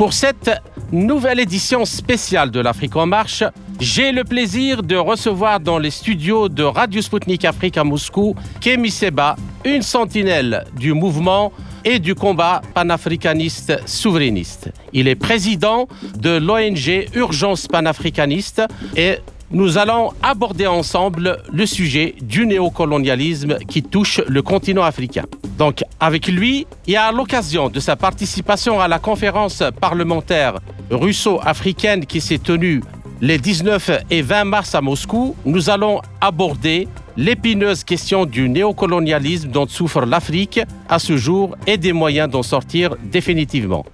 [0.00, 0.50] Pour cette
[0.92, 3.44] nouvelle édition spéciale de l'Afrique en marche,
[3.78, 8.90] j'ai le plaisir de recevoir dans les studios de Radio Sputnik Afrique à Moscou Kemi
[8.90, 11.52] Seba, une sentinelle du mouvement
[11.84, 14.72] et du combat panafricaniste souverainiste.
[14.94, 15.86] Il est président
[16.16, 18.62] de l'ONG Urgence panafricaniste
[18.96, 19.18] et
[19.52, 25.24] nous allons aborder ensemble le sujet du néocolonialisme qui touche le continent africain.
[25.58, 30.54] Donc avec lui, et à l'occasion de sa participation à la conférence parlementaire
[30.90, 32.80] russo-africaine qui s'est tenue
[33.20, 36.88] les 19 et 20 mars à Moscou, nous allons aborder
[37.20, 42.96] l'épineuse question du néocolonialisme dont souffre l'Afrique à ce jour et des moyens d'en sortir
[43.12, 43.84] définitivement.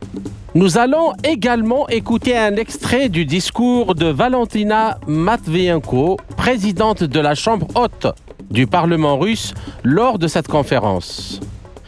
[0.55, 7.67] Nous allons également écouter un extrait du discours de Valentina Matvienko, présidente de la Chambre
[7.75, 8.07] haute
[8.49, 11.41] du Parlement russe, lors de cette conférence.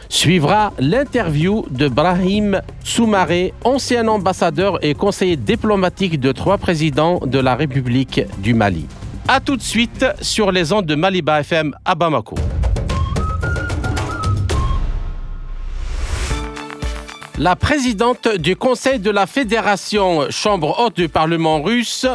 [0.09, 7.55] Suivra l'interview de Brahim Soumaré, ancien ambassadeur et conseiller diplomatique de trois présidents de la
[7.55, 8.87] République du Mali.
[9.31, 12.33] A tout de suite sur les ondes de Maliba FM à Bamako.
[17.37, 22.07] La présidente du Conseil de la Fédération Chambre haute du Parlement russe,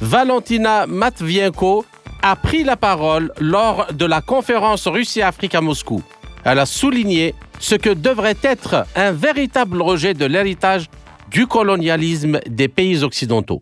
[0.00, 1.84] Valentina Matvienko,
[2.22, 6.04] a pris la parole lors de la conférence Russie-Afrique à Moscou.
[6.44, 10.86] Elle a souligné ce que devrait être un véritable rejet de l'héritage
[11.32, 13.60] du colonialisme des pays occidentaux.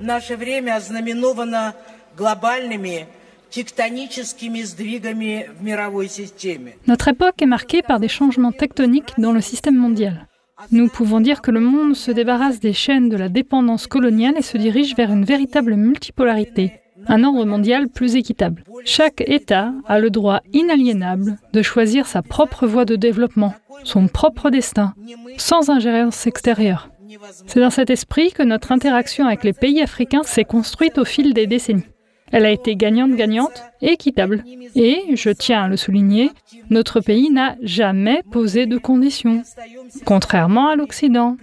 [0.00, 1.74] Наше время ознаменовано
[2.16, 3.06] глобальными
[3.50, 6.76] тектоническими сдвигами в мировой системе.
[6.86, 10.26] Notre époque est marquée par des changements tectoniques dans le système mondial.
[10.70, 14.42] Nous pouvons dire que le monde se débarrasse des chaînes de la dépendance coloniale et
[14.42, 18.64] se dirige vers une véritable multipolarité, un ordre mondial plus équitable.
[18.84, 24.50] Chaque État a le droit inaliénable de choisir sa propre voie de développement, son propre
[24.50, 24.94] destin,
[25.36, 26.88] sans ingérence extérieure.
[27.47, 31.33] C'est dans cet esprit que notre interaction avec les pays africains s'est construite au fil
[31.33, 31.85] des décennies.
[32.31, 34.43] Elle a été gagnante-gagnante et équitable.
[34.75, 36.29] Et, je tiens à le souligner,
[36.69, 39.41] notre pays n'a jamais posé de conditions,
[40.05, 41.37] contrairement à l'Occident.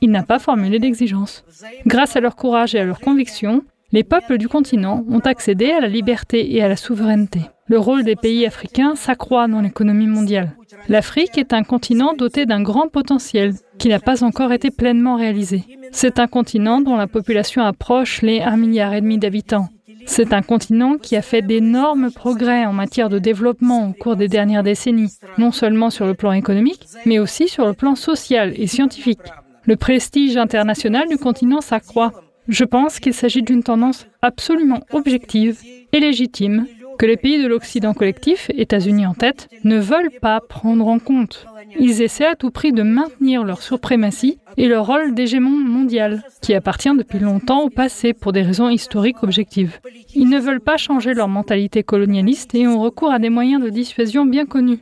[0.00, 1.44] Il n'a pas formulé d'exigences.
[1.86, 5.80] Grâce à leur courage et à leur conviction, les peuples du continent ont accédé à
[5.80, 7.40] la liberté et à la souveraineté.
[7.66, 10.52] Le rôle des pays africains s'accroît dans l'économie mondiale.
[10.88, 15.62] L'Afrique est un continent doté d'un grand potentiel qui n'a pas encore été pleinement réalisé.
[15.92, 19.68] C'est un continent dont la population approche les 1,5 milliard d'habitants.
[20.06, 24.28] C'est un continent qui a fait d'énormes progrès en matière de développement au cours des
[24.28, 28.66] dernières décennies, non seulement sur le plan économique, mais aussi sur le plan social et
[28.66, 29.20] scientifique.
[29.64, 32.12] Le prestige international du continent s'accroît.
[32.48, 35.60] Je pense qu'il s'agit d'une tendance absolument objective
[35.92, 36.66] et légitime
[36.98, 41.46] que les pays de l'Occident collectif, États-Unis en tête, ne veulent pas prendre en compte.
[41.78, 46.54] Ils essaient à tout prix de maintenir leur suprématie et leur rôle d'hégémon mondial, qui
[46.54, 49.78] appartient depuis longtemps au passé pour des raisons historiques objectives.
[50.14, 53.70] Ils ne veulent pas changer leur mentalité colonialiste et ont recours à des moyens de
[53.70, 54.80] dissuasion bien connus.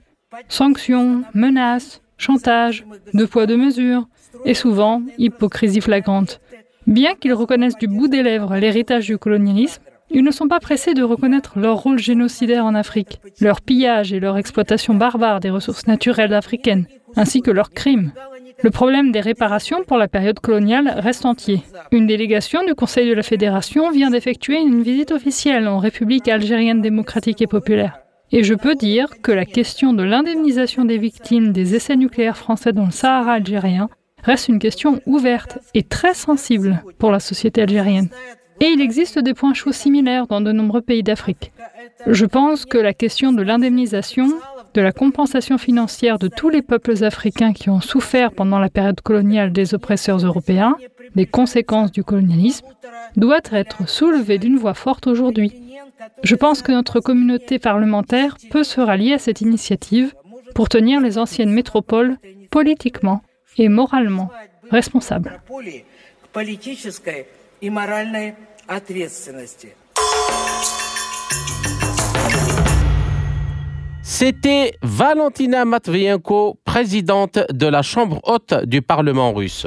[0.48, 2.84] Sanctions, menaces, chantage,
[3.14, 4.06] deux poids deux mesures,
[4.44, 6.40] et souvent hypocrisie flagrante.
[6.86, 10.94] Bien qu'ils reconnaissent du bout des lèvres l'héritage du colonialisme, ils ne sont pas pressés
[10.94, 15.86] de reconnaître leur rôle génocidaire en Afrique, leur pillage et leur exploitation barbare des ressources
[15.86, 16.86] naturelles africaines,
[17.16, 18.12] ainsi que leurs crimes.
[18.62, 21.62] Le problème des réparations pour la période coloniale reste entier.
[21.92, 26.82] Une délégation du Conseil de la Fédération vient d'effectuer une visite officielle en République algérienne
[26.82, 28.00] démocratique et populaire.
[28.32, 32.72] Et je peux dire que la question de l'indemnisation des victimes des essais nucléaires français
[32.72, 33.88] dans le Sahara algérien
[34.22, 38.08] reste une question ouverte et très sensible pour la société algérienne.
[38.60, 41.50] Et il existe des points chauds similaires dans de nombreux pays d'Afrique.
[42.06, 44.28] Je pense que la question de l'indemnisation,
[44.74, 49.00] de la compensation financière de tous les peuples africains qui ont souffert pendant la période
[49.00, 50.76] coloniale des oppresseurs européens,
[51.16, 52.66] des conséquences du colonialisme,
[53.16, 55.52] doit être soulevée d'une voix forte aujourd'hui.
[56.22, 60.14] Je pense que notre communauté parlementaire peut se rallier à cette initiative
[60.54, 62.16] pour tenir les anciennes métropoles
[62.50, 63.22] politiquement
[63.60, 64.30] et moralement
[64.70, 65.40] responsables.
[74.02, 79.66] C'était Valentina Matvienko, présidente de la Chambre haute du Parlement russe.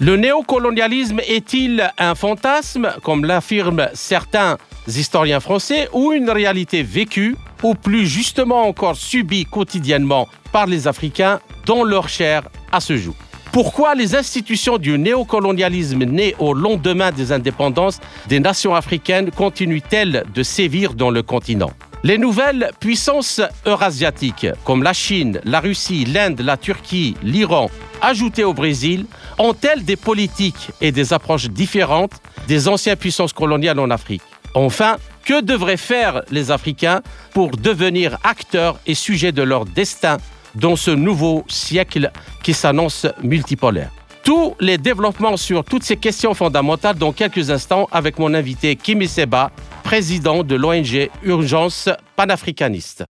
[0.00, 7.74] Le néocolonialisme est-il un fantasme, comme l'affirment certains historiens français, ou une réalité vécue, ou
[7.74, 13.14] plus justement encore subie quotidiennement par les Africains dans leur chair à ce jour.
[13.52, 17.98] Pourquoi les institutions du néocolonialisme né au lendemain des indépendances
[18.28, 21.70] des nations africaines continuent-elles de sévir dans le continent?
[22.04, 27.70] Les nouvelles puissances eurasiatiques, comme la Chine, la Russie, l'Inde, la Turquie, l'Iran,
[28.00, 29.06] ajoutées au Brésil,
[29.38, 34.22] ont-elles des politiques et des approches différentes des anciennes puissances coloniales en Afrique?
[34.54, 37.02] Enfin, que devraient faire les Africains
[37.34, 40.18] pour devenir acteurs et sujets de leur destin
[40.58, 42.10] dans ce nouveau siècle
[42.42, 43.90] qui s'annonce multipolaire
[44.28, 49.08] tous les développements sur toutes ces questions fondamentales dans quelques instants avec mon invité Kimi
[49.08, 49.50] Seba,
[49.82, 53.04] président de l'ONG Urgence panafricaniste.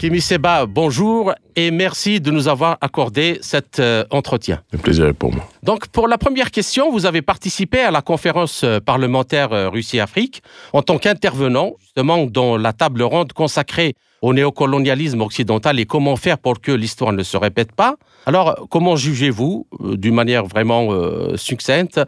[0.00, 4.62] Kimi Seba, bonjour et merci de nous avoir accordé cet euh, entretien.
[4.72, 5.46] Le plaisir pour moi.
[5.62, 10.42] Donc, pour la première question, vous avez participé à la conférence euh, parlementaire euh, Russie-Afrique
[10.72, 13.92] en tant qu'intervenant, justement, dans la table ronde consacrée
[14.22, 17.96] au néocolonialisme occidental et comment faire pour que l'histoire ne se répète pas.
[18.24, 20.90] Alors, comment jugez-vous, d'une manière vraiment
[21.36, 22.00] succincte,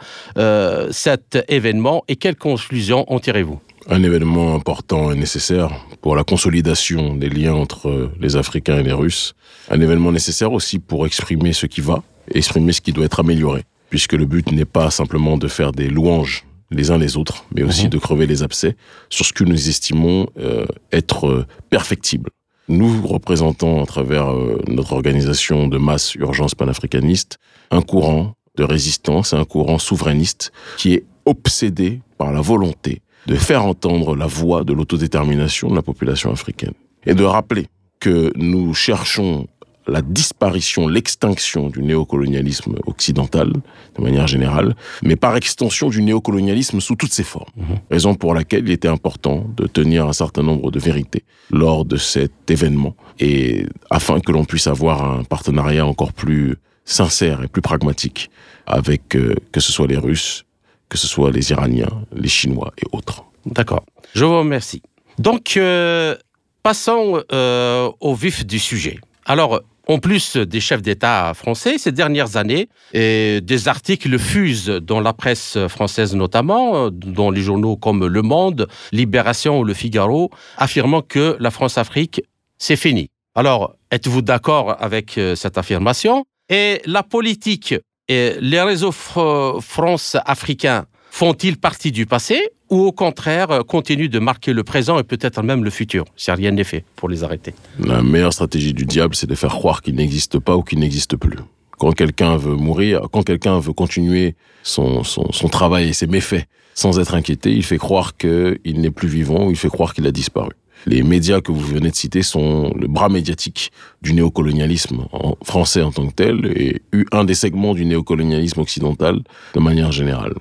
[0.91, 3.61] cet événement et quelles conclusions en tirez-vous?
[3.89, 5.71] Un événement important et nécessaire
[6.01, 9.35] pour la consolidation des liens entre les Africains et les Russes.
[9.71, 12.03] Un événement nécessaire aussi pour exprimer ce qui va,
[12.33, 13.65] exprimer ce qui doit être amélioré.
[13.91, 17.63] Puisque le but n'est pas simplement de faire des louanges les uns les autres, mais
[17.63, 17.91] aussi mhm.
[17.91, 18.77] de crever les abcès
[19.11, 22.31] sur ce que nous estimons euh, être perfectible.
[22.69, 27.39] Nous représentons à travers euh, notre organisation de masse urgence panafricaniste
[27.71, 33.65] un courant de résistance, un courant souverainiste qui est obsédé par la volonté de faire
[33.65, 36.75] entendre la voix de l'autodétermination de la population africaine
[37.07, 37.67] et de rappeler
[38.01, 39.47] que nous cherchons
[39.87, 43.53] la disparition, l'extinction du néocolonialisme occidental,
[43.97, 47.51] de manière générale, mais par extension du néocolonialisme sous toutes ses formes.
[47.57, 47.79] Mhm.
[47.91, 51.97] Raison pour laquelle il était important de tenir un certain nombre de vérités lors de
[51.97, 57.63] cet événement, et afin que l'on puisse avoir un partenariat encore plus sincère et plus
[57.63, 58.31] pragmatique
[58.67, 60.45] avec euh, que ce soit les Russes,
[60.93, 63.25] que ce soit les Iraniens, les Chinois et autres.
[63.47, 63.85] D'accord.
[64.15, 64.83] Je vous remercie.
[65.19, 66.15] Donc, euh,
[66.63, 68.99] passons euh, au vif du sujet.
[69.25, 75.15] Alors, en plus des chefs d'État français, ces dernières années, des articles fusent dans la
[75.15, 81.37] presse française notamment, dans les journaux comme Le Monde, Libération ou Le Figaro, affirmant que
[81.41, 82.21] la France-Afrique,
[82.59, 83.09] c'est fini.
[83.35, 86.27] Alors, êtes-vous d'accord avec euh, cette affirmation?
[86.51, 87.75] Et la politique
[88.09, 92.41] les réseaux France-africains font-ils partie du passé
[92.71, 96.07] ou au contraire euh, continuent de marquer le présent et peut-être même le futur?
[96.17, 99.51] Si rien n'est fait pour les arrêter La meilleure stratégie du diable, c'est de faire
[99.51, 101.37] croire qu'il n'existe pas ou qu'il n'existe plus.
[101.79, 106.47] Quand quelqu'un veut mourir, quand quelqu'un veut continuer son, son, son, travail et ses méfaits
[106.75, 110.07] sans être inquiété, il fait croire qu'il n'est plus vivant ou il fait croire qu'il
[110.07, 110.53] a disparu.
[110.87, 113.71] Les médias que vous venez de citer sont le bras médiatique
[114.03, 115.07] du néocolonialisme
[115.45, 116.83] français en tant que tel et
[117.13, 119.21] un des segments du néocolonialisme occidental
[119.55, 120.35] de manière générale.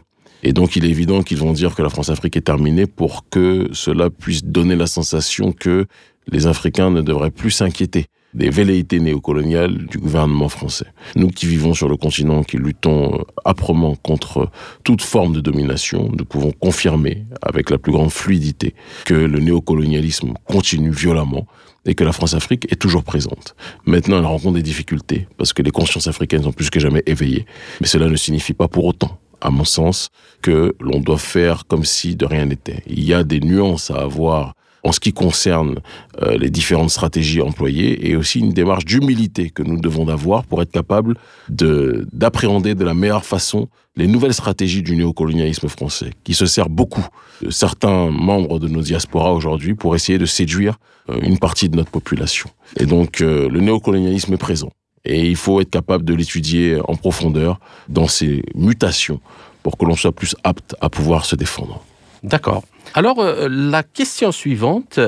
[0.44, 3.70] Et donc il est évident qu'ils vont dire que la France-Afrique est terminée pour que
[3.74, 5.86] cela puisse donner la sensation que
[6.28, 10.88] les Africains ne devraient plus s'inquiéter des velléités néocoloniales du gouvernement français.
[11.16, 14.50] Nous qui vivons sur le continent, qui luttons euh, âprement contre
[14.84, 18.74] toute forme de domination, nous pouvons confirmer avec la plus grande fluidité
[19.06, 21.48] que le néocolonialisme continue violemment
[21.86, 23.56] et que la France-Afrique est toujours présente.
[23.86, 27.46] Maintenant, elle rencontre des difficultés parce que les consciences africaines sont plus que jamais éveillées,
[27.80, 30.10] mais cela ne signifie pas pour autant à mon sens,
[30.42, 32.84] que l'on doit faire comme si de rien n'était.
[32.88, 34.54] Il y a des nuances à avoir
[34.84, 35.80] en ce qui concerne
[36.22, 40.62] euh, les différentes stratégies employées et aussi une démarche d'humilité que nous devons avoir pour
[40.62, 41.16] être capable
[41.50, 46.70] de d'appréhender de la meilleure façon les nouvelles stratégies du néocolonialisme français, qui se sert
[46.70, 47.06] beaucoup
[47.42, 50.78] de certains membres de nos diasporas aujourd'hui pour essayer de séduire
[51.10, 52.50] euh, une partie de notre population.
[52.80, 54.72] Et donc euh, le néocolonialisme est présent.
[55.04, 57.60] Et il faut être capable de l'étudier en profondeur
[57.90, 59.20] dans ses mutations
[59.64, 61.84] pour que l'on soit plus apte à pouvoir se défendre.
[62.24, 62.64] D'accord.
[62.94, 65.00] Alors, euh, la question suivante,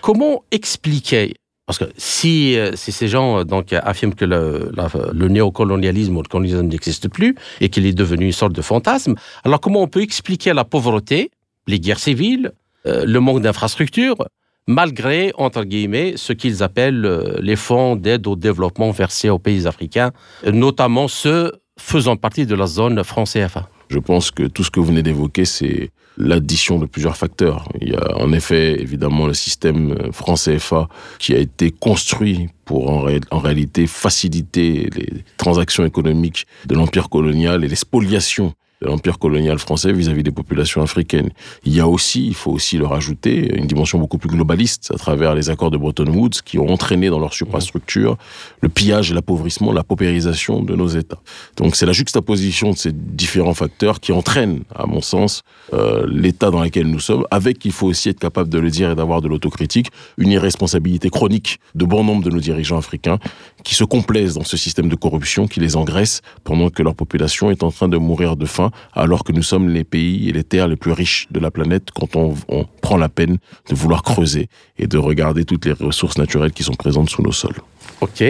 [0.00, 1.34] comment expliquer
[1.66, 6.68] parce que si, euh, ces gens euh, donc, affirment que le, néocolonialisme ou le colonialisme
[6.68, 10.52] n'existe plus et qu'il est devenu une sorte de fantasme, alors comment on peut expliquer
[10.54, 11.32] la pauvreté,
[11.66, 12.52] les guerres civiles,
[12.84, 14.28] le manque d'infrastructures,
[14.68, 20.12] malgré, entre guillemets, ce qu'ils appellent les fonds d'aide au développement versés aux pays africains,
[20.46, 24.80] notamment ceux faisant partie de la zone France CFA Je pense que tout ce que
[24.80, 27.68] vous venez d'évoquer, c'est l'addition de plusieurs facteurs.
[27.80, 30.88] Il y a en effet évidemment le système franc CFA
[31.18, 37.64] qui a été construit pour en, en, réalité faciliter les transactions économiques de l'empire colonial
[37.64, 41.30] et les spoliations de l'empire colonial français vis-à-vis des populations africaines.
[41.64, 44.98] Il y a aussi, il faut aussi le rajouter, une dimension beaucoup plus globaliste à
[44.98, 48.16] travers les accords de Bretton Woods qui ont entraîné dans leur suprastructure
[48.60, 51.18] le pillage l'appauvrissement, la paupérisation de nos États.
[51.56, 55.42] Donc c'est la juxtaposition de ces différents facteurs qui entraînent, à mon sens,
[55.72, 58.90] euh, l'état dans lequel nous sommes, avec, il faut aussi être capable de le dire
[58.90, 63.18] et d'avoir de l'autocritique, une irresponsabilité chronique de bon nombre de nos dirigeants africains
[63.66, 67.50] qui se complaisent dans ce système de corruption qui les engraisse pendant que leur population
[67.50, 70.44] est en train de mourir de faim alors que nous sommes les pays et les
[70.44, 72.36] terres les plus riches de la planète quand on,
[72.80, 76.74] prend la peine de vouloir creuser et de regarder toutes les ressources naturelles qui sont
[76.74, 77.60] présentes sous nos sols.
[78.00, 78.22] Ok.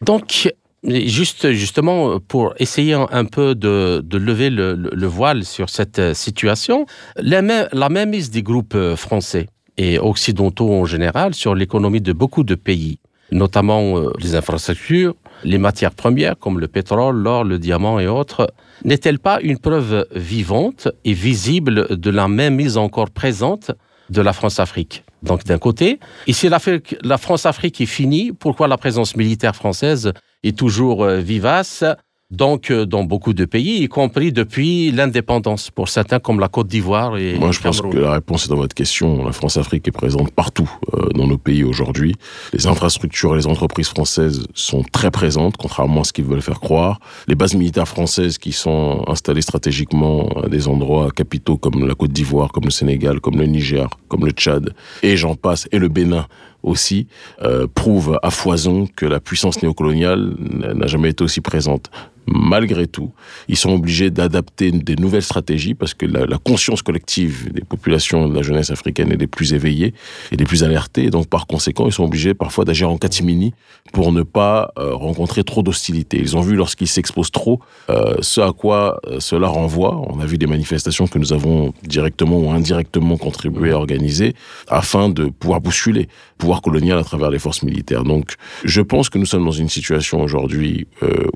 [0.00, 0.50] Donc,
[0.84, 7.42] Juste, justement, pour essayer un peu de, lever le, le, voile sur cette situation, la,
[7.42, 13.00] même, la des groupes français et occidentaux en général sur l'économie de beaucoup de pays,
[13.30, 18.52] notamment euh, les infrastructures, les matières premières comme le pétrole, l'or, le diamant et autres,
[18.84, 23.70] n'est-elle pas une preuve vivante et visible de la même mise encore présente
[24.10, 25.04] de la France-Afrique?
[25.22, 30.56] Donc d'un côté, et si la France-Afrique est finie, pourquoi la présence militaire française est
[30.56, 31.84] toujours euh, vivace?
[32.30, 36.66] Donc euh, dans beaucoup de pays, y compris depuis l'indépendance, pour certains comme la Côte
[36.66, 39.24] d'Ivoire et Moi, je pense que la réponse est dans votre question.
[39.24, 42.16] La France-Afrique est présente partout euh, dans nos pays aujourd'hui.
[42.52, 46.60] Les infrastructures et les entreprises françaises sont très présentes, contrairement à ce qu'ils veulent faire
[46.60, 47.00] croire.
[47.28, 52.12] Les bases militaires françaises qui sont installées stratégiquement à des endroits capitaux comme la Côte
[52.12, 55.88] d'Ivoire, comme le Sénégal, comme le Niger, comme le Tchad, et j'en passe, et le
[55.88, 56.26] Bénin
[56.62, 57.06] aussi,
[57.42, 60.34] euh, prouvent à foison que la puissance néocoloniale
[60.74, 61.90] n'a jamais été aussi présente
[62.30, 63.12] malgré tout,
[63.48, 68.34] ils sont obligés d'adapter des nouvelles stratégies parce que la, conscience collective des populations de
[68.34, 69.92] la jeunesse africaine est des plus éveillée
[70.32, 71.10] et des plus alertées.
[71.10, 73.52] Donc, par conséquent, ils sont obligés parfois d'agir en catimini
[73.92, 76.18] pour ne pas euh, rencontrer trop d'hostilité.
[76.18, 80.00] Ils ont vu lorsqu'ils s'exposent trop euh, ce à quoi euh, cela renvoie.
[80.08, 84.34] On a vu des manifestations que nous avons directement ou indirectement contribué à organiser
[84.68, 88.04] afin de pouvoir bousculer le pouvoir colonial à travers les forces militaires.
[88.04, 90.86] Donc, je pense que nous sommes dans une situation aujourd'hui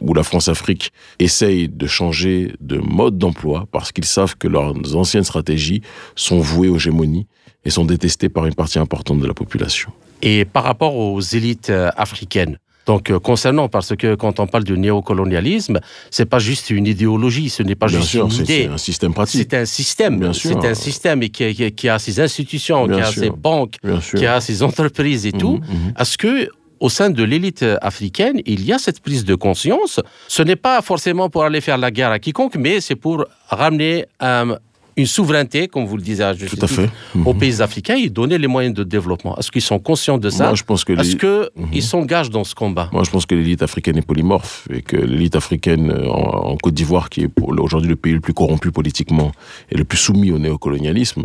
[0.00, 0.81] où la France-Afrique
[1.18, 5.82] essaye de changer de mode d'emploi parce qu'ils savent que leurs anciennes stratégies
[6.16, 7.26] sont vouées aux gémonies
[7.64, 9.90] et sont détestées par une partie importante de la population.
[10.22, 14.64] Et par rapport aux élites euh, africaines, donc euh, concernant parce que quand on parle
[14.64, 15.78] du néocolonialisme,
[16.10, 18.62] c'est pas juste une idéologie, ce n'est pas Bien juste sûr, une idée.
[18.64, 19.40] c'est un système pratique.
[19.48, 20.18] C'est un système.
[20.18, 20.50] Bien sûr.
[20.60, 23.76] C'est un système et qui, qui- qui a ses institutions, Bien qui a ses banques,
[23.84, 24.18] Bien sûr.
[24.18, 25.58] qui a ses entreprises et tout.
[25.58, 25.94] Mhm, mhm.
[25.98, 26.48] Est-ce que
[26.82, 30.00] au sein de l'élite africaine, il y a cette prise de conscience.
[30.26, 34.06] Ce n'est pas forcément pour aller faire la guerre à quiconque, mais c'est pour ramener
[34.20, 34.56] euh,
[34.96, 37.38] une souveraineté, comme vous le disiez à juste Tout à aux Mhm.
[37.38, 39.37] pays africains et donner les moyens de développement.
[39.38, 41.80] Est-ce qu'ils sont conscients de ça Moi, je pense que Est-ce qu'ils Mhm.
[41.80, 45.37] s'engagent dans ce combat Moi, je pense que l'élite africaine est polymorphe et que l'élite
[45.37, 49.32] africaine euh, en, en Côte d'Ivoire, qui est aujourd'hui le pays le plus corrompu politiquement
[49.70, 51.25] et le plus soumis au néocolonialisme,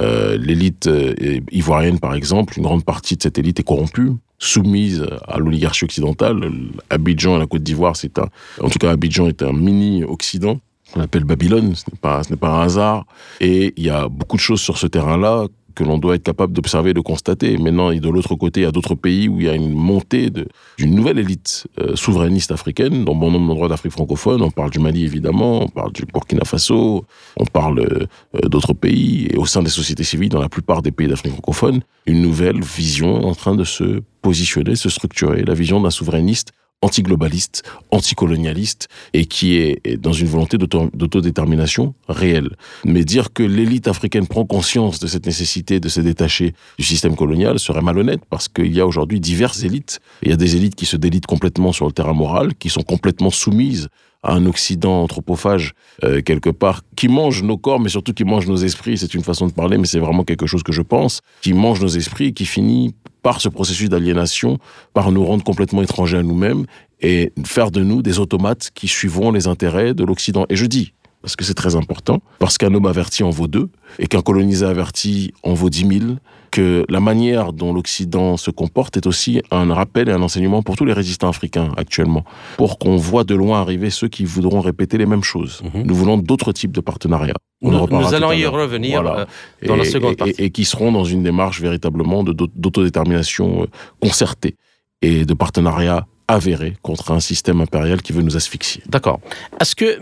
[0.00, 1.14] euh, l'élite euh,
[1.50, 4.10] ivoirienne, par exemple, une grande partie de cette élite est corrompue
[4.40, 6.48] soumise à l'oligarchie occidentale.
[6.90, 8.28] Abidjan et la Côte d'Ivoire, c'est un,
[8.62, 10.60] en tout cas, Abidjan est un mini-Occident
[10.92, 13.06] qu'on appelle Babylone, ce n'est pas, un hasard.
[13.40, 15.46] Et il y a beaucoup de choses sur ce terrain-là
[15.78, 17.56] que l'on doit être capable d'observer et de constater.
[17.56, 19.72] Maintenant, et de l'autre côté, il y a d'autres pays où il y a une
[19.72, 20.28] montée
[20.76, 24.42] d'une nouvelle élite euh, souverainiste africaine dans bon nombre d'endroits d'Afrique francophone.
[24.42, 27.04] On parle du Mali, évidemment, on parle du Burkina Faso,
[27.36, 30.90] on parle euh, d'autres pays, et au sein des sociétés civiles, dans la plupart des
[30.90, 35.80] pays d'Afrique francophone, une nouvelle vision en train de se positionner, se structurer, la vision
[35.80, 42.50] d'un souverainiste antiglobaliste, anticolonialiste, et qui est dans une volonté d'auto- d'autodétermination réelle.
[42.84, 47.16] Mais dire que l'élite africaine prend conscience de cette nécessité de se détacher du système
[47.16, 50.00] colonial serait malhonnête, parce qu'il y a aujourd'hui diverses élites.
[50.22, 52.82] Il y a des élites qui se délitent complètement sur le terrain moral, qui sont
[52.82, 53.88] complètement soumises
[54.22, 58.56] un Occident anthropophage euh, quelque part, qui mange nos corps, mais surtout qui mange nos
[58.56, 58.98] esprits.
[58.98, 61.80] C'est une façon de parler, mais c'est vraiment quelque chose que je pense, qui mange
[61.80, 64.58] nos esprits qui finit par ce processus d'aliénation,
[64.94, 66.66] par nous rendre complètement étrangers à nous-mêmes
[67.00, 70.46] et faire de nous des automates qui suivront les intérêts de l'Occident.
[70.48, 73.68] Et je dis, parce que c'est très important, parce qu'un homme averti en vaut deux,
[73.98, 76.18] et qu'un colonisé averti en vaut dix mille,
[76.50, 80.76] que la manière dont l'Occident se comporte est aussi un rappel et un enseignement pour
[80.76, 82.24] tous les résistants africains actuellement,
[82.56, 85.60] pour qu'on voit de loin arriver ceux qui voudront répéter les mêmes choses.
[85.74, 85.82] Mhm.
[85.84, 87.34] Nous voulons d'autres types de partenariats.
[87.60, 89.20] On Nous, allons y revenir Voilà.
[89.20, 90.34] euh, dans la seconde partie.
[90.38, 93.66] Et, et qui seront dans une démarche véritablement d'autodétermination euh,
[94.00, 94.56] concertée
[95.02, 98.82] et de partenariat avérée contre un système impérial qui veut nous asphyxier.
[98.86, 99.20] D'accord.
[99.60, 99.98] Est-ce que,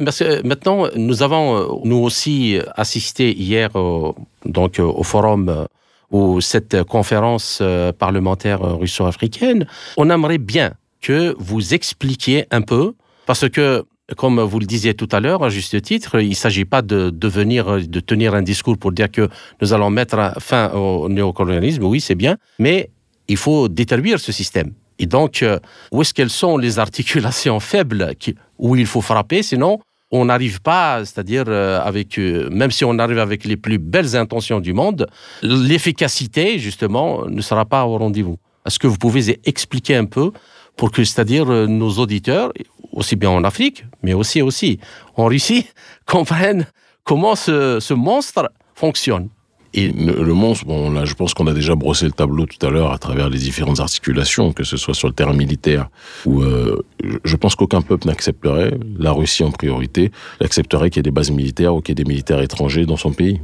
[0.47, 3.71] maintenant, nous avons, nous aussi, assisté hier
[4.45, 5.67] donc, au forum
[6.11, 7.63] ou cette conférence
[7.99, 9.67] parlementaire russo-africaine.
[9.97, 12.95] On aimerait bien que vous expliquiez un peu,
[13.27, 13.85] parce que
[14.17, 17.11] comme vous le disiez tout à l'heure, à juste titre, il ne s'agit pas de,
[17.11, 19.29] devenir, de tenir un discours pour dire que
[19.61, 22.91] nous allons mettre fin au néocolonialisme, oui, c'est bien, mais
[23.27, 24.73] il faut détruire ce système.
[24.99, 25.59] Et donc, euh,
[25.93, 28.15] où est-ce qu'elles sont les articulations faibles
[28.59, 29.43] où il faut frapper?
[29.43, 33.79] Sinon, on n'arrive pas, c'est-à-dire euh, avec, euh, même si on arrive avec les plus
[33.79, 35.07] belles intentions du monde,
[35.43, 38.39] l'efficacité justement ne sera pas au rendez-vous.
[38.67, 40.33] Est-ce que vous pouvez expliquer un peu
[40.77, 42.53] pour que, c'est-à-dire nos auditeurs,
[42.93, 44.79] aussi bien en Afrique, mais aussi aussi
[45.17, 45.67] en Russie,
[46.07, 46.67] comprennent
[47.05, 49.29] comment ce, ce monstre fonctionne?
[49.77, 52.71] Et le, monstre, bon, là, je pense qu'on a déjà brossé le tableau tout à
[52.71, 55.91] l'heure à travers les différentes articulations, que ce soit sur le terrain militaire,
[56.25, 56.83] où euh,
[57.25, 61.31] je pense qu'aucun peuple n'accepterait, la Russie en priorité, n'accepterait qu'il y ait des bases
[61.31, 63.39] militaires ou qu'il y ait des militaires étrangers dans son pays.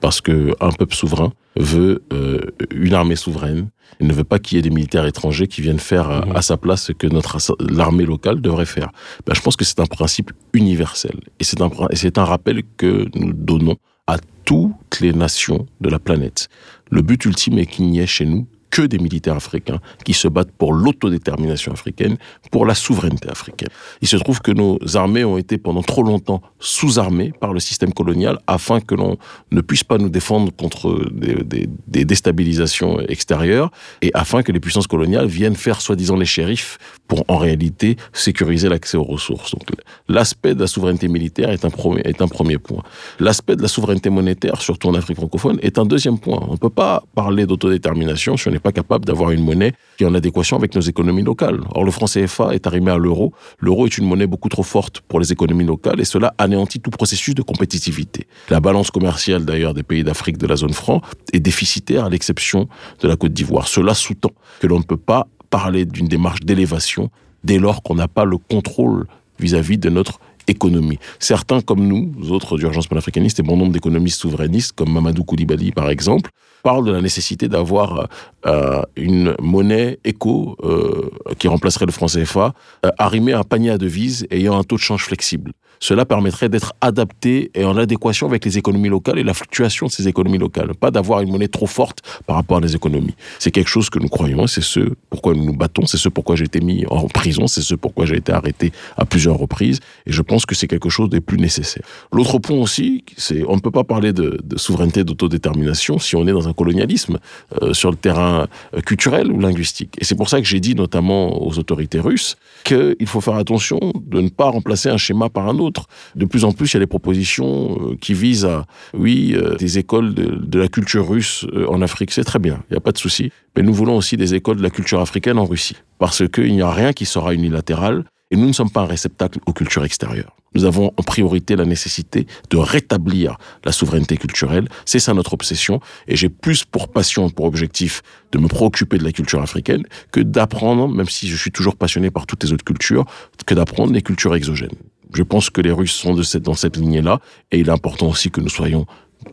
[0.00, 2.40] Parce qu'un peuple souverain veut euh,
[2.74, 3.68] une armée souveraine.
[4.00, 6.36] Il ne veut pas qu'il y ait des militaires étrangers qui viennent faire euh, mhm.
[6.36, 8.90] à sa place ce que notre l'armée locale devrait faire.
[9.24, 13.06] Ben, je pense que c'est un principe universel et c'est un c'est un rappel que
[13.14, 13.76] nous donnons
[14.10, 16.48] à toutes les nations de la planète.
[16.90, 20.28] Le but ultime est qu'il n'y ait chez nous que des militaires africains qui se
[20.28, 22.16] battent pour l'autodétermination africaine,
[22.50, 23.68] pour la souveraineté africaine.
[24.00, 27.92] Il se trouve que nos armées ont été pendant trop longtemps sous-armées par le système
[27.92, 29.16] colonial afin que l'on
[29.50, 33.70] ne puisse pas nous défendre contre des, déstabilisations extérieures
[34.02, 38.68] et afin que les puissances coloniales viennent faire soi-disant les shérifs pour en réalité sécuriser
[38.68, 39.52] l'accès aux ressources.
[39.52, 39.68] Donc
[40.08, 42.82] l'aspect de la souveraineté militaire est un premier, est un premier point.
[43.18, 46.40] L'aspect de la souveraineté monétaire, surtout en Afrique francophone, est un deuxième point.
[46.48, 50.04] On ne peut pas parler d'autodétermination si on n'est pas capable d'avoir une monnaie qui
[50.04, 51.60] est en adéquation avec nos économies locales.
[51.74, 53.32] Or, le franc CFA est arrimé à l'euro.
[53.58, 56.90] L'euro est une monnaie beaucoup trop forte pour les économies locales et cela anéantit tout
[56.90, 58.26] processus de compétitivité.
[58.48, 61.00] La balance commerciale, d'ailleurs, des pays d'Afrique de la zone franc
[61.32, 62.68] est déficitaire à l'exception
[63.00, 63.68] de la Côte d'Ivoire.
[63.68, 67.10] Cela sous-tend que l'on ne peut pas parler d'une démarche d'élévation
[67.44, 69.06] dès lors qu'on n'a pas le contrôle
[69.38, 70.98] vis-à-vis -vis de notre économie.
[71.18, 75.90] Certains, comme nous, autres d'urgence panafricaniste et bon nombre d'économistes souverainistes, comme Mamadou Koulibaly par
[75.90, 76.30] exemple,
[76.62, 78.08] parlent de la nécessité d'avoir
[78.46, 83.70] euh, une monnaie éco euh, qui remplacerait le franc CFA, euh, arrimée à un panier
[83.70, 85.52] à devises ayant un taux de change flexible.
[85.82, 89.90] Cela permettrait d'être adapté et en adéquation avec les économies locales et la fluctuation de
[89.90, 90.74] ces économies locales.
[90.74, 93.14] Pas d'avoir une monnaie trop forte par rapport à les économies.
[93.38, 96.36] C'est quelque chose que nous croyons, c'est ce pourquoi nous nous battons, c'est ce pourquoi
[96.36, 99.80] j'ai été mis en prison, c'est ce pourquoi j'ai été arrêté à plusieurs reprises.
[100.04, 101.82] Et je pense que c'est quelque chose des plus nécessaires.
[102.12, 106.24] L'autre point aussi, c'est on ne peut pas parler de, de souveraineté, d'autodétermination si on
[106.28, 107.18] est dans un colonialisme
[107.60, 109.92] euh, sur le terrain euh, culturel ou linguistique.
[110.00, 113.80] Et c'est pour ça que j'ai dit notamment aux autorités russes qu'il faut faire attention
[114.14, 115.88] de ne pas remplacer un schéma par un autre.
[116.14, 119.78] De plus en plus, il y a des propositions euh, qui visent à, oui, des
[119.78, 122.98] écoles de, la culture russe en Afrique, c'est très bien, il n'y a pas de
[122.98, 123.32] souci.
[123.56, 125.76] Mais nous voulons aussi des écoles de la culture africaine en Russie.
[125.98, 129.38] Parce qu'il n'y a rien qui sera unilatéral et nous ne sommes pas un réceptacle
[129.46, 130.36] aux cultures extérieures.
[130.54, 134.68] Nous avons en priorité la nécessité de rétablir la souveraineté culturelle.
[134.84, 135.80] C'est ça notre obsession.
[136.08, 140.20] Et j'ai plus pour passion, pour objectif de me préoccuper de la culture africaine que
[140.20, 143.04] d'apprendre, même si je suis toujours passionné par toutes les autres cultures,
[143.46, 144.74] que d'apprendre les cultures exogènes.
[145.12, 148.40] Je pense que les Russes sont dans cette lignée-là, et il est important aussi que
[148.40, 148.86] nous soyons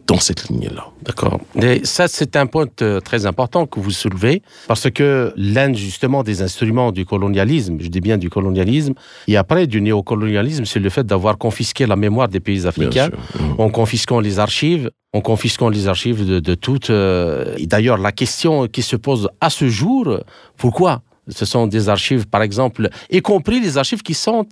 [0.07, 0.87] dans cette lignée-là.
[1.03, 1.39] D'accord.
[1.61, 6.23] Et ça, c'est un point euh, très important que vous soulevez, parce que l'un justement
[6.23, 8.93] des instruments du colonialisme, je dis bien du colonialisme,
[9.27, 13.61] et après du néocolonialisme, c'est le fait d'avoir confisqué la mémoire des pays africains, mmh.
[13.61, 16.89] en confisquant les archives, en confisquant les archives de, de toutes.
[16.89, 20.19] Euh, D'ailleurs, la question qui se pose à ce jour,
[20.57, 24.47] pourquoi Ce sont des archives, par exemple, y compris les archives qui sont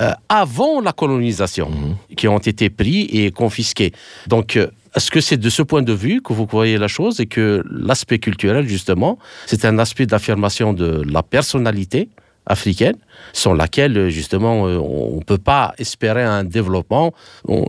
[0.00, 1.72] euh, avant la colonisation,
[2.16, 3.90] qui ont été pris et confisqués.
[4.28, 7.18] Donc, euh, est-ce que c'est de ce point de vue que vous voyez la chose
[7.18, 12.10] et que l'aspect culturel, justement, c'est un aspect d'affirmation de la personnalité
[12.46, 12.94] africaine,
[13.32, 17.12] sans laquelle, justement, euh, on ne peut pas espérer un développement,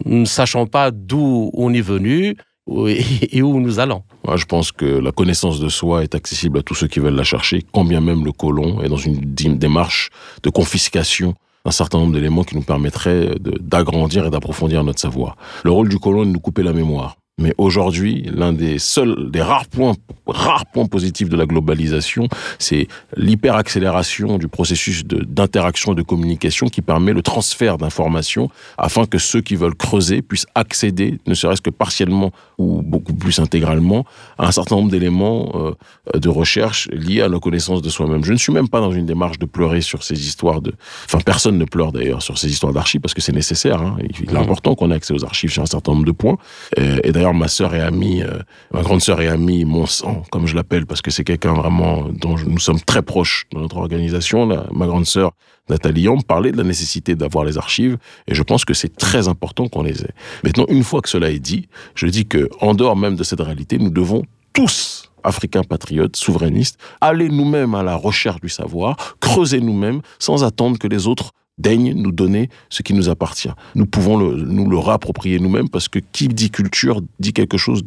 [0.05, 2.37] ne sachant pas d'où on est venu,
[2.87, 4.03] et où nous allons.
[4.35, 7.23] Je pense que la connaissance de soi est accessible à tous ceux qui veulent la
[7.23, 10.11] chercher, quand bien même le colon est dans une démarche
[10.43, 11.33] de confiscation
[11.69, 15.38] un certain nombre d'éléments qui nous permettraient d'agrandir et d'approfondir notre savoir.
[15.63, 17.17] Le rôle du colon est de nous couper la mémoire.
[17.39, 19.95] Mais aujourd'hui, l'un des seuls, des rares points,
[20.28, 22.28] rares points positifs de la globalisation,
[22.60, 29.17] c'est l'hyperaccélération du processus d'interaction et de communication qui permet le transfert d'informations afin que
[29.17, 34.06] ceux qui veulent creuser puissent accéder, ne serait-ce que partiellement ou beaucoup plus intégralement,
[34.38, 38.23] à un certain nombre d'éléments euh, de recherche liés à la connaissance de soi-même.
[38.25, 40.73] Je ne suis même pas dans une démarche de pleurer sur ces histoires de,
[41.06, 43.82] enfin personne ne pleure d'ailleurs sur ces histoires d'archives parce que c'est nécessaire.
[43.82, 43.97] Hein.
[44.02, 44.38] Il est mmh.
[44.38, 46.38] important qu'on ait accès aux archives sur un certain nombre de points.
[46.78, 48.39] Et d'ailleurs ma sœur et amie, euh,
[48.71, 52.07] ma grande sœur et amie, mon sang, comme je l'appelle, parce que c'est quelqu'un vraiment
[52.09, 54.45] dont nous sommes très proches dans notre organisation.
[54.45, 55.31] ma grande sœur
[55.69, 59.27] Nathalie Yamb parlait de la nécessité d'avoir les archives, et je pense que c'est très
[59.27, 60.13] important qu'on les ait.
[60.43, 63.41] Maintenant, une fois que cela est dit, je dis que en dehors même de cette
[63.41, 69.59] réalité, nous devons tous Africains patriotes, souverainistes, aller nous-mêmes à la recherche du savoir, creuser
[69.59, 73.51] nous-mêmes, sans attendre que les autres daigne nous donner ce qui nous appartient.
[73.75, 77.83] Nous pouvons le, nous le réapproprier nous-mêmes parce que qui dit culture dit quelque chose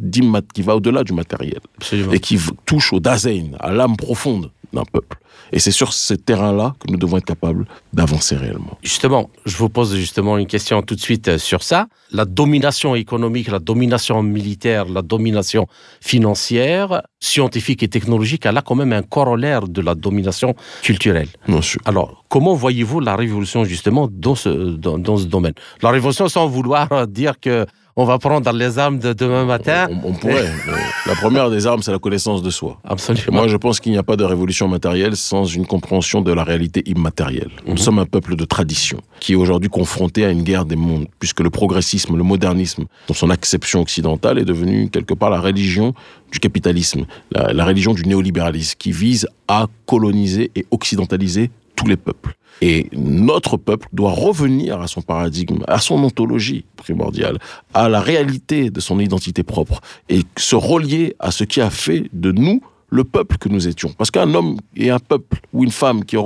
[0.54, 1.60] qui va au-delà du matériel.
[2.12, 5.18] Et qui touche au dasein, à l'âme profonde d'un peuple.
[5.52, 8.78] Et c'est sur ce terrain-là que nous devons être capables d'avancer réellement.
[8.82, 11.88] Justement, je vous pose justement une question tout de suite euh, sur ça.
[12.10, 15.66] La domination économique, la domination militaire, la domination
[16.00, 21.28] financière, scientifique et technologique, elle a quand même un corollaire de la domination culturelle.
[21.46, 21.80] Bien sûr.
[21.84, 25.54] Alors, comment voyez-vous la révolution justement dans ce, dans, dans ce domaine?
[25.82, 29.88] La révolution sans vouloir dire que on va prendre les armes de demain matin.
[30.04, 30.50] On, pourrait.
[31.06, 32.78] la première des armes, c'est la connaissance de soi.
[32.84, 33.24] Absolument.
[33.32, 36.44] moi, je pense qu'il n'y a pas de révolution matérielle sans une compréhension de la
[36.44, 37.50] réalité immatérielle.
[37.66, 37.78] Nous mhm.
[37.78, 41.40] sommes un peuple de tradition qui est aujourd'hui confronté à une guerre des mondes, puisque
[41.40, 45.94] le progressisme, le modernisme, dans son acception occidentale, est devenu quelque part la religion
[46.30, 51.96] du capitalisme, la, la religion du néolibéralisme, qui vise à coloniser et occidentaliser tous les
[51.96, 52.34] peuples.
[52.64, 57.40] Et notre peuple doit revenir à son paradigme, à son ontologie primordiale,
[57.74, 62.04] à la réalité de son identité propre et se relier à ce qui a fait
[62.12, 63.92] de nous le peuple que nous étions.
[63.98, 66.16] Parce qu'un homme et un peuple ou une femme qui,